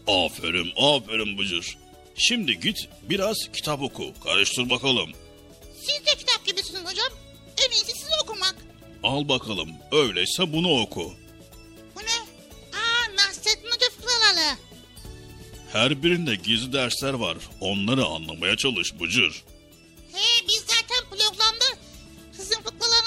[0.08, 1.78] Aferin, aferin Bıcır.
[2.18, 5.12] Şimdi git biraz kitap oku, karıştır bakalım.
[5.80, 7.10] Siz de kitap gibisiniz hocam.
[7.66, 8.56] En iyisi siz okumak.
[9.04, 11.14] Al bakalım, öyleyse bunu oku.
[11.96, 12.20] Bu ne?
[12.80, 14.58] Aa, Nasrettin Hoca fıkraları.
[15.74, 17.38] Her birinde gizli dersler var.
[17.62, 19.44] Onları anlamaya çalış Bıcır.
[20.14, 21.66] He, biz zaten programda
[22.38, 23.05] sizin fıkralarınızı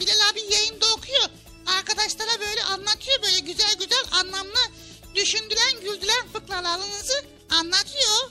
[0.00, 1.28] Bilal abi yayında okuyor.
[1.78, 4.60] Arkadaşlara böyle anlatıyor böyle güzel güzel anlamlı
[5.14, 8.30] düşündüren güldüren fıkralarınızı anlatıyor.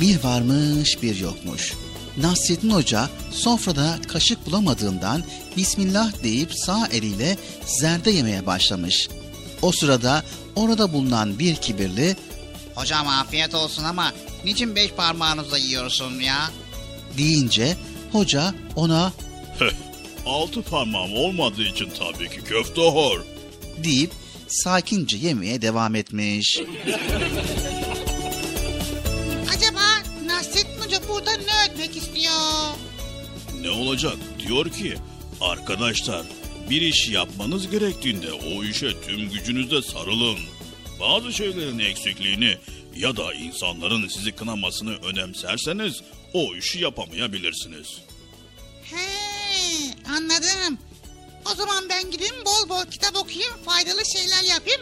[0.00, 1.72] Bir varmış bir yokmuş.
[2.16, 5.24] Nasrettin Hoca sofrada kaşık bulamadığından
[5.56, 7.36] Bismillah deyip sağ eliyle
[7.66, 9.08] zerde yemeye başlamış.
[9.62, 10.24] O sırada
[10.56, 12.16] orada bulunan bir kibirli
[12.74, 14.12] Hocam afiyet olsun ama
[14.44, 16.50] niçin beş parmağınızla yiyorsun ya?
[17.18, 17.76] Deyince
[18.12, 19.12] hoca ona
[20.26, 23.20] altı parmağım olmadığı için tabii ki köfte hor.
[23.84, 24.10] deyip
[24.48, 26.60] sakince yemeye devam etmiş.
[29.54, 29.80] Acaba
[30.26, 32.32] Nasrettin Hoca burada ne öğretmek istiyor?
[33.60, 34.16] Ne olacak?
[34.38, 34.94] Diyor ki
[35.40, 36.22] arkadaşlar
[36.70, 40.38] bir iş yapmanız gerektiğinde o işe tüm gücünüzle sarılın.
[41.00, 42.56] Bazı şeylerin eksikliğini
[42.98, 46.02] ya da insanların sizi kınamasını önemserseniz
[46.32, 47.98] o işi yapamayabilirsiniz.
[48.82, 49.06] He,
[50.10, 50.78] anladım.
[51.52, 54.80] O zaman ben gideyim bol bol kitap okuyayım, faydalı şeyler yapayım.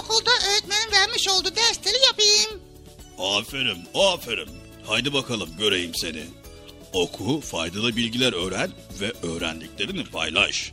[0.00, 2.62] Okulda öğretmenin vermiş olduğu dersleri yapayım.
[3.18, 4.48] Aferin, aferin.
[4.86, 6.24] Haydi bakalım göreyim seni.
[6.92, 10.72] Oku, faydalı bilgiler öğren ve öğrendiklerini paylaş.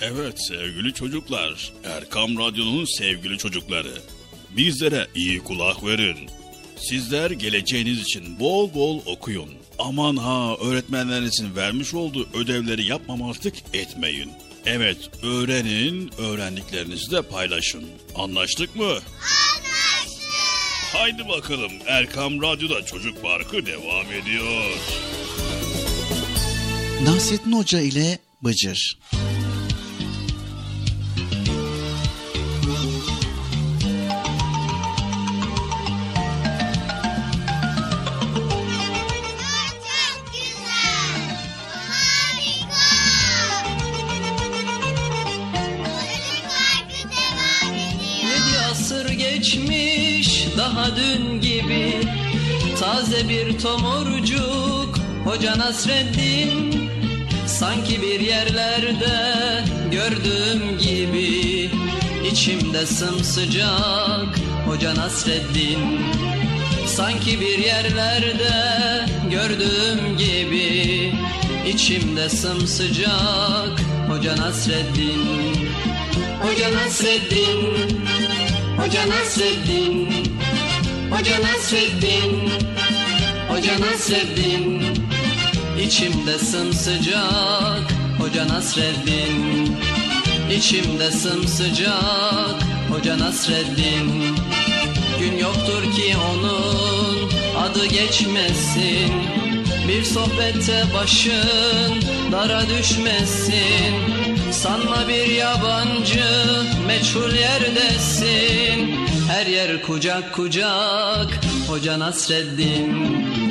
[0.00, 4.02] Evet sevgili çocuklar, Erkam Radyo'nun sevgili çocukları.
[4.56, 6.30] Bizlere iyi kulak verin.
[6.76, 9.48] Sizler geleceğiniz için bol bol okuyun.
[9.78, 14.30] Aman ha öğretmenlerinizin vermiş olduğu ödevleri yapmamazlık etmeyin.
[14.66, 17.84] Evet öğrenin, öğrendiklerinizi de paylaşın.
[18.14, 18.84] Anlaştık mı?
[18.84, 20.30] Anlaştık.
[20.92, 24.64] Haydi bakalım Erkam Radyo'da Çocuk Parkı devam ediyor.
[27.04, 28.98] Nasrettin Hoca ile Bıcır.
[53.28, 56.90] Bir tomurcuk Hoca Nasreddin.
[57.46, 61.70] Sanki bir yerlerde gördüğüm gibi
[62.32, 66.00] İçimde sımsıcak Hoca Nasreddin.
[66.86, 68.52] Sanki bir yerlerde
[69.30, 71.12] gördüğüm gibi
[71.68, 75.68] İçimde sımsıcak Hoca Nasreddin
[76.42, 77.90] Hoca Nasreddin.
[78.76, 80.08] Hoca Nasreddin
[81.10, 82.69] Hoca Nasreddin Hoca Nasreddin
[85.90, 89.76] İçimde sımsıcak Hoca Nasreddin.
[90.56, 94.36] İçimde sımsıcak Hoca Nasreddin.
[95.20, 99.12] Gün yoktur ki onun adı geçmesin.
[99.88, 101.94] Bir sohbette başın
[102.32, 103.94] dara düşmesin.
[104.52, 106.24] Sanma bir yabancı
[106.86, 108.96] meçhul yerdesin.
[109.28, 113.49] Her yer kucak kucak Hoca Nasreddin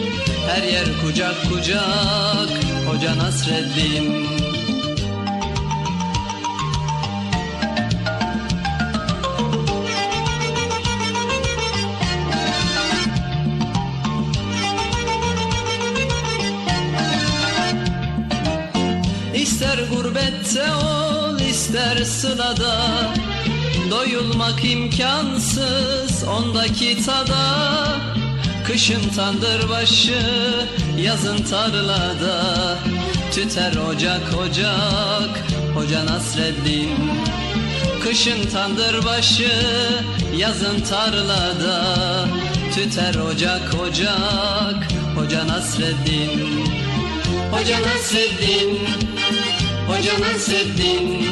[0.49, 2.49] Her yer kucak kucak
[2.87, 4.27] Hoca Nasreddin.
[19.33, 22.75] İster gurbette ol ister sılada
[23.91, 27.69] Doyulmak imkansız ondaki tada
[28.71, 30.21] Kışın tandır başı
[30.97, 32.77] yazın tarlada.
[33.31, 35.43] Tüter ocak ocak
[35.75, 36.95] Hoca Nasreddin.
[38.03, 39.51] Kışın tandır başı
[40.37, 41.85] yazın tarlada.
[42.75, 46.65] Tüter ocak ocak Hoca Nasreddin.
[47.51, 48.79] Hoca Nasreddin
[49.87, 51.27] Hoca Nasreddin.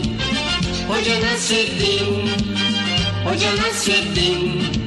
[0.88, 2.30] Hoca Nasreddin
[3.26, 4.87] Hoca Nasreddin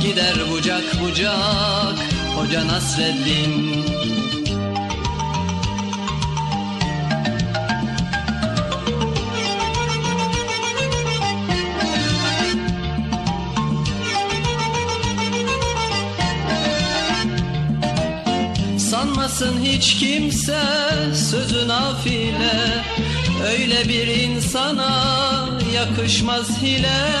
[0.00, 1.98] Gider bucak bucak
[2.36, 3.84] Hoca Nasreddin.
[18.78, 20.62] Sanmasın hiç kimse
[21.30, 22.84] sözü nafile.
[23.44, 27.20] Öyle bir insana yakışmaz hile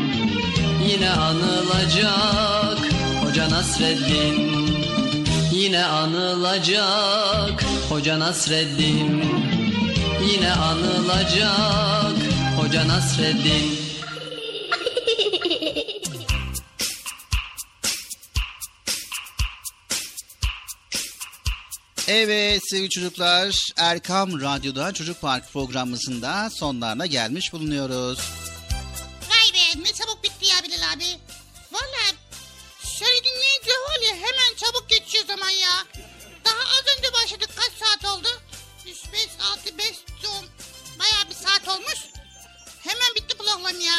[0.87, 2.79] Yine anılacak
[3.23, 4.51] Hoca Nasreddin.
[5.51, 9.23] Yine anılacak Hoca Nasreddin.
[10.33, 12.17] Yine anılacak
[12.57, 13.81] Hoca Nasreddin.
[22.07, 28.40] Evet sevgili çocuklar Erkam Radyo'da Çocuk Park programımızın sonlarına gelmiş bulunuyoruz.
[29.75, 31.05] Ne çabuk bitti ya Bilal abi.
[31.71, 32.15] Valla
[32.83, 35.85] söylediğin neydi var ya hemen çabuk geçiyor zaman ya.
[36.45, 38.27] Daha az önce başladık kaç saat oldu?
[38.87, 39.85] 3, 5, 6, 5,
[40.27, 40.45] 10
[40.99, 41.99] bayağı bir saat olmuş.
[42.83, 43.93] Hemen bitti program ya.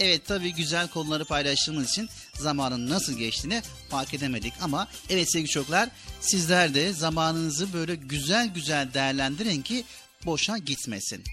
[0.00, 5.88] Evet tabii güzel konuları paylaştığımız için zamanın nasıl geçtiğini fark edemedik ama evet sevgili çocuklar
[6.20, 9.84] sizler de zamanınızı böyle güzel güzel değerlendirin ki
[10.24, 11.24] boşa gitmesin.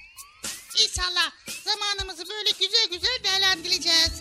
[0.76, 1.31] İnşallah
[1.65, 4.11] zamanımızı böyle güzel güzel değerlendireceğiz.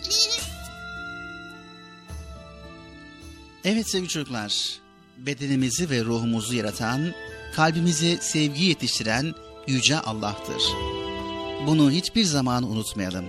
[3.63, 4.79] Evet sevgili çocuklar
[5.17, 7.13] bedenimizi ve ruhumuzu yaratan
[7.55, 9.33] kalbimizi sevgi yetiştiren
[9.67, 10.63] Yüce Allah'tır.
[11.67, 13.25] Bunu hiçbir zaman unutmayalım.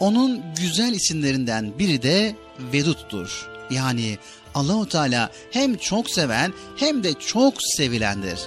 [0.00, 2.36] Onun güzel isimlerinden biri de
[2.72, 3.48] Vedut'tur.
[3.70, 4.18] Yani
[4.54, 8.38] Allahu Teala hem çok seven hem de çok sevilendir.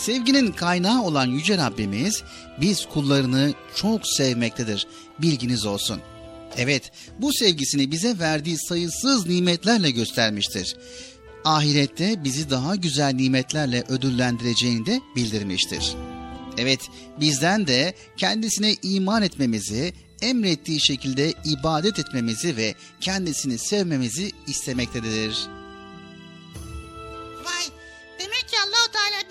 [0.00, 2.22] Sevginin kaynağı olan yüce Rabbimiz
[2.60, 4.86] biz kullarını çok sevmektedir.
[5.18, 6.00] Bilginiz olsun.
[6.56, 10.76] Evet, bu sevgisini bize verdiği sayısız nimetlerle göstermiştir.
[11.44, 15.94] Ahirette bizi daha güzel nimetlerle ödüllendireceğini de bildirmiştir.
[16.58, 16.80] Evet,
[17.20, 25.59] bizden de kendisine iman etmemizi, emrettiği şekilde ibadet etmemizi ve kendisini sevmemizi istemektedir.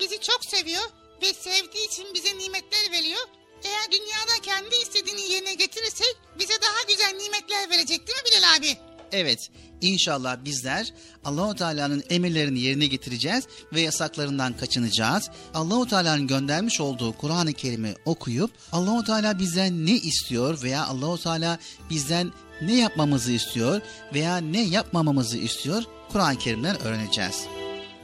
[0.00, 0.82] Bizi çok seviyor
[1.22, 3.20] ve sevdiği için bize nimetler veriyor.
[3.64, 8.76] Eğer dünyada kendi istediğini yerine getirirsek bize daha güzel nimetler verecek değil mi Bilal abi?
[9.12, 9.50] Evet,
[9.80, 10.92] inşallah bizler
[11.24, 15.30] Allahu Teala'nın emirlerini yerine getireceğiz ve yasaklarından kaçınacağız.
[15.54, 21.58] Allahu Teala'nın göndermiş olduğu Kur'an-ı Kerim'i okuyup Allahu Teala bizden ne istiyor veya Allahu Teala
[21.90, 22.32] bizden
[22.62, 23.80] ne yapmamızı istiyor
[24.14, 25.82] veya ne yapmamamızı istiyor
[26.12, 27.46] Kur'an-ı Kerim'den öğreneceğiz.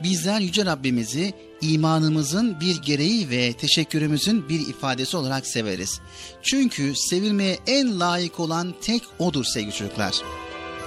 [0.02, 6.00] Bizler yüce Rabbimizi imanımızın bir gereği ve teşekkürümüzün bir ifadesi olarak severiz.
[6.42, 10.22] Çünkü sevilmeye en layık olan tek odur sevgili çocuklar.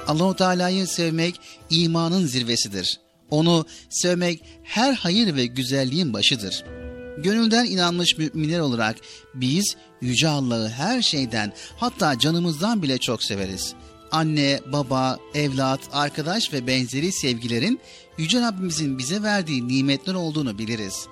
[0.08, 3.00] Allahu Teala'yı sevmek imanın zirvesidir.
[3.30, 6.64] Onu sevmek her hayır ve güzelliğin başıdır.
[7.18, 8.96] Gönülden inanmış müminler olarak
[9.34, 13.74] biz yüce Allah'ı her şeyden hatta canımızdan bile çok severiz.
[14.12, 17.80] Anne, baba, evlat, arkadaş ve benzeri sevgilerin
[18.20, 21.08] yüce Rabbimizin bize verdiği nimetler olduğunu biliriz.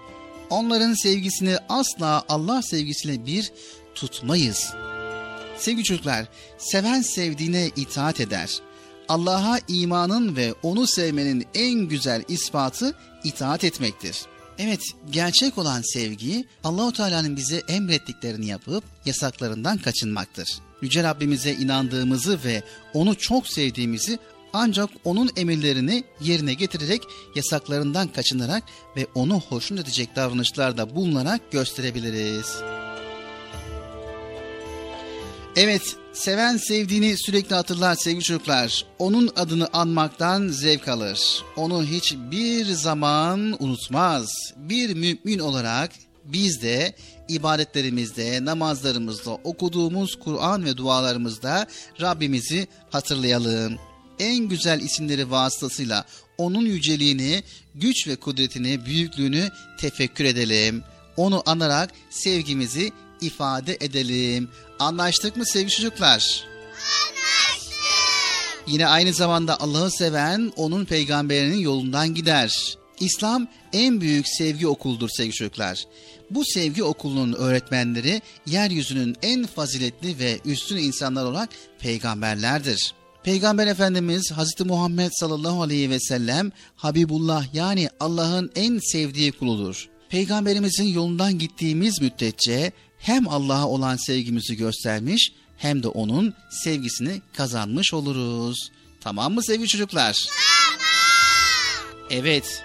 [0.49, 3.51] Onların sevgisini asla Allah sevgisiyle bir
[3.95, 4.73] tutmayız.
[5.57, 6.27] Sevgili çocuklar,
[6.57, 8.59] seven sevdiğine itaat eder.
[9.09, 14.25] Allah'a imanın ve onu sevmenin en güzel ispatı itaat etmektir.
[14.59, 20.59] Evet, gerçek olan sevgi Allahu Teala'nın bize emrettiklerini yapıp yasaklarından kaçınmaktır.
[20.81, 22.63] Yüce Rabbimize inandığımızı ve
[22.93, 24.19] onu çok sevdiğimizi
[24.53, 27.01] ancak onun emirlerini yerine getirerek
[27.35, 28.63] yasaklarından kaçınarak
[28.95, 32.61] ve onu hoşnut edecek davranışlarda bulunarak gösterebiliriz.
[35.55, 38.85] Evet, seven sevdiğini sürekli hatırlar sevgili çocuklar.
[38.99, 41.43] Onun adını anmaktan zevk alır.
[41.55, 44.29] Onu hiçbir zaman unutmaz.
[44.57, 45.91] Bir mümin olarak
[46.25, 46.95] biz de
[47.27, 51.67] ibadetlerimizde, namazlarımızda, okuduğumuz Kur'an ve dualarımızda
[52.01, 53.77] Rabbimizi hatırlayalım.
[54.19, 56.05] En güzel isimleri vasıtasıyla
[56.37, 57.43] onun yüceliğini,
[57.75, 59.49] güç ve kudretini, büyüklüğünü
[59.79, 60.83] tefekkür edelim.
[61.17, 62.91] Onu anarak sevgimizi
[63.21, 64.49] ifade edelim.
[64.79, 66.45] Anlaştık mı sevgili çocuklar?
[66.73, 67.77] Anlaştık.
[68.67, 72.77] Yine aynı zamanda Allah'ı seven onun peygamberinin yolundan gider.
[72.99, 75.85] İslam en büyük sevgi okuludur sevgili çocuklar.
[76.29, 81.49] Bu sevgi okulunun öğretmenleri yeryüzünün en faziletli ve üstün insanlar olarak
[81.79, 82.93] peygamberlerdir.
[83.27, 89.89] Peygamber Efendimiz Hazreti Muhammed sallallahu aleyhi ve sellem Habibullah yani Allah'ın en sevdiği kuludur.
[90.09, 96.33] Peygamberimizin yolundan gittiğimiz müddetçe hem Allah'a olan sevgimizi göstermiş hem de onun
[96.63, 98.71] sevgisini kazanmış oluruz.
[99.01, 100.25] Tamam mı sevgili çocuklar?
[100.27, 101.95] Tamam.
[102.09, 102.63] Evet.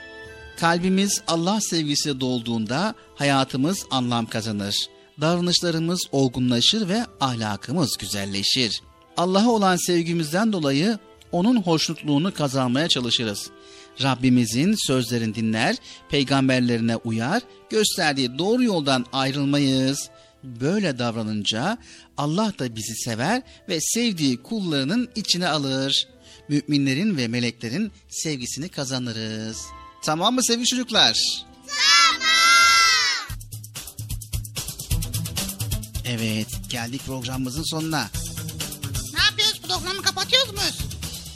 [0.60, 4.76] Kalbimiz Allah sevgisi dolduğunda hayatımız anlam kazanır.
[5.20, 8.82] Davranışlarımız olgunlaşır ve ahlakımız güzelleşir.
[9.16, 10.98] Allah'a olan sevgimizden dolayı
[11.32, 13.50] onun hoşnutluğunu kazanmaya çalışırız.
[14.02, 15.76] Rabbimizin sözlerini dinler,
[16.08, 20.10] peygamberlerine uyar, gösterdiği doğru yoldan ayrılmayız.
[20.44, 21.78] Böyle davranınca
[22.16, 26.08] Allah da bizi sever ve sevdiği kullarının içine alır.
[26.48, 29.62] Müminlerin ve meleklerin sevgisini kazanırız.
[30.04, 31.44] Tamam mı sevgili çocuklar?
[31.66, 32.22] Tamam.
[36.06, 38.08] Evet, geldik programımızın sonuna.
[39.72, 40.78] Programı kapatıyoruz muyuz?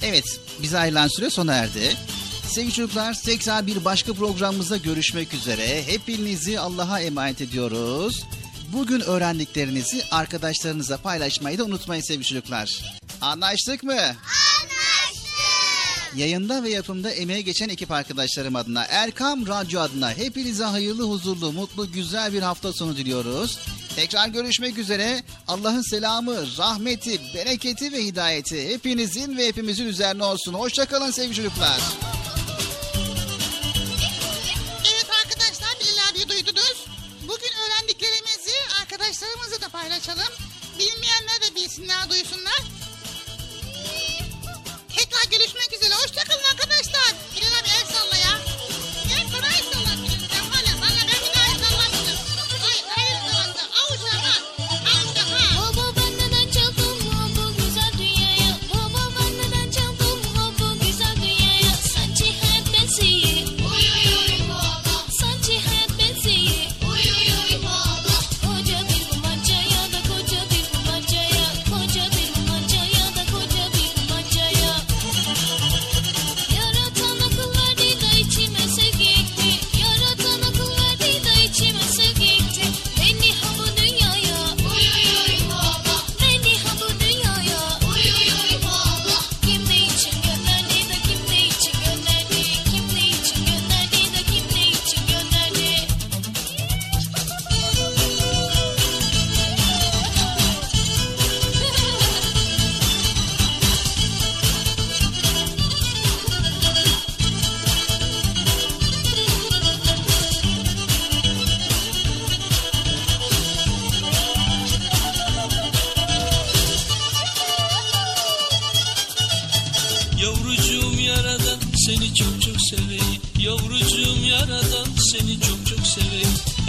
[0.03, 1.97] Evet, bize ayrılan süre sona erdi.
[2.49, 5.83] Sevgili çocuklar, tekrar bir başka programımızda görüşmek üzere.
[5.87, 8.25] Hepinizi Allah'a emanet ediyoruz.
[8.73, 12.97] Bugün öğrendiklerinizi arkadaşlarınıza paylaşmayı da unutmayın sevgili çocuklar.
[13.21, 13.93] Anlaştık mı?
[13.93, 14.17] Anlaştık.
[16.17, 21.93] Yayında ve yapımda emeğe geçen ekip arkadaşlarım adına, Erkam Radyo adına hepinize hayırlı, huzurlu, mutlu,
[21.93, 23.59] güzel bir hafta sonu diliyoruz.
[23.97, 25.23] Tekrar görüşmek üzere.
[25.48, 30.55] Allah'ın selamı, rahmeti, bereketi ve hidayeti hepinizin ve hepimizin üzerine olsun.
[30.55, 31.81] Hoşçakalın sevgili çocuklar.
[34.93, 36.86] Evet arkadaşlar Bilal abi duydunuz.
[37.23, 40.32] Bugün öğrendiklerimizi arkadaşlarımızla da paylaşalım.
[40.78, 42.60] Bilmeyenler de bilsinler duysunlar.
[44.97, 45.94] Tekrar görüşmek üzere.
[45.94, 47.14] Hoşçakalın arkadaşlar.
[47.36, 47.56] Bilal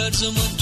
[0.08, 0.57] Birds among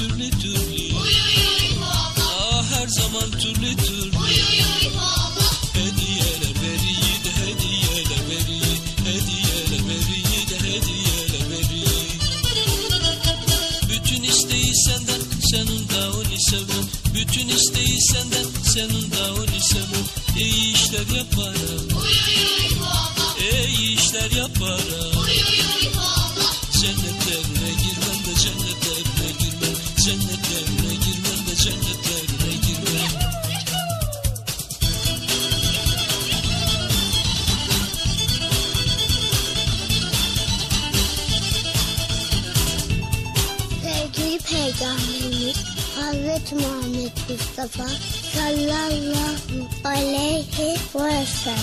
[47.29, 47.89] Mustafa
[48.35, 51.59] sallallahu aleyhi ve sellem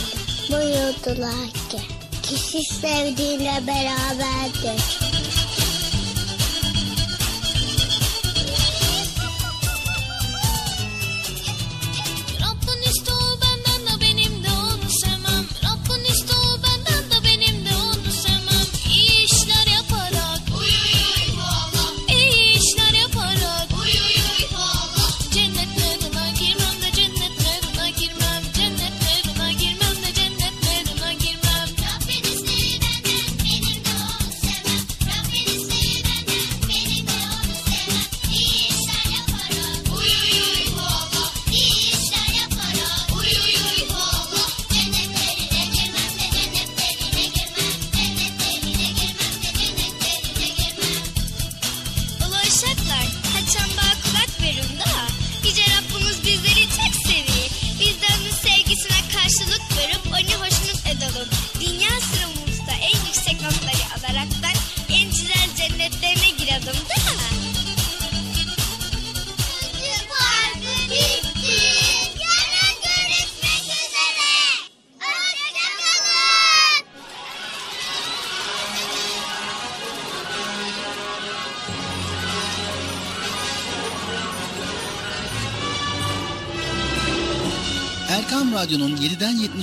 [0.52, 1.80] buyurdular ki
[2.24, 5.03] kişi sevdiğiyle beraberdir.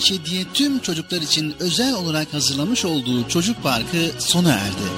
[0.01, 4.89] yetişe diye tüm çocuklar için özel olarak hazırlamış olduğu çocuk parkı sona erdi.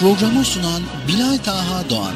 [0.00, 2.14] Programı sunan Bilal Taha Doğan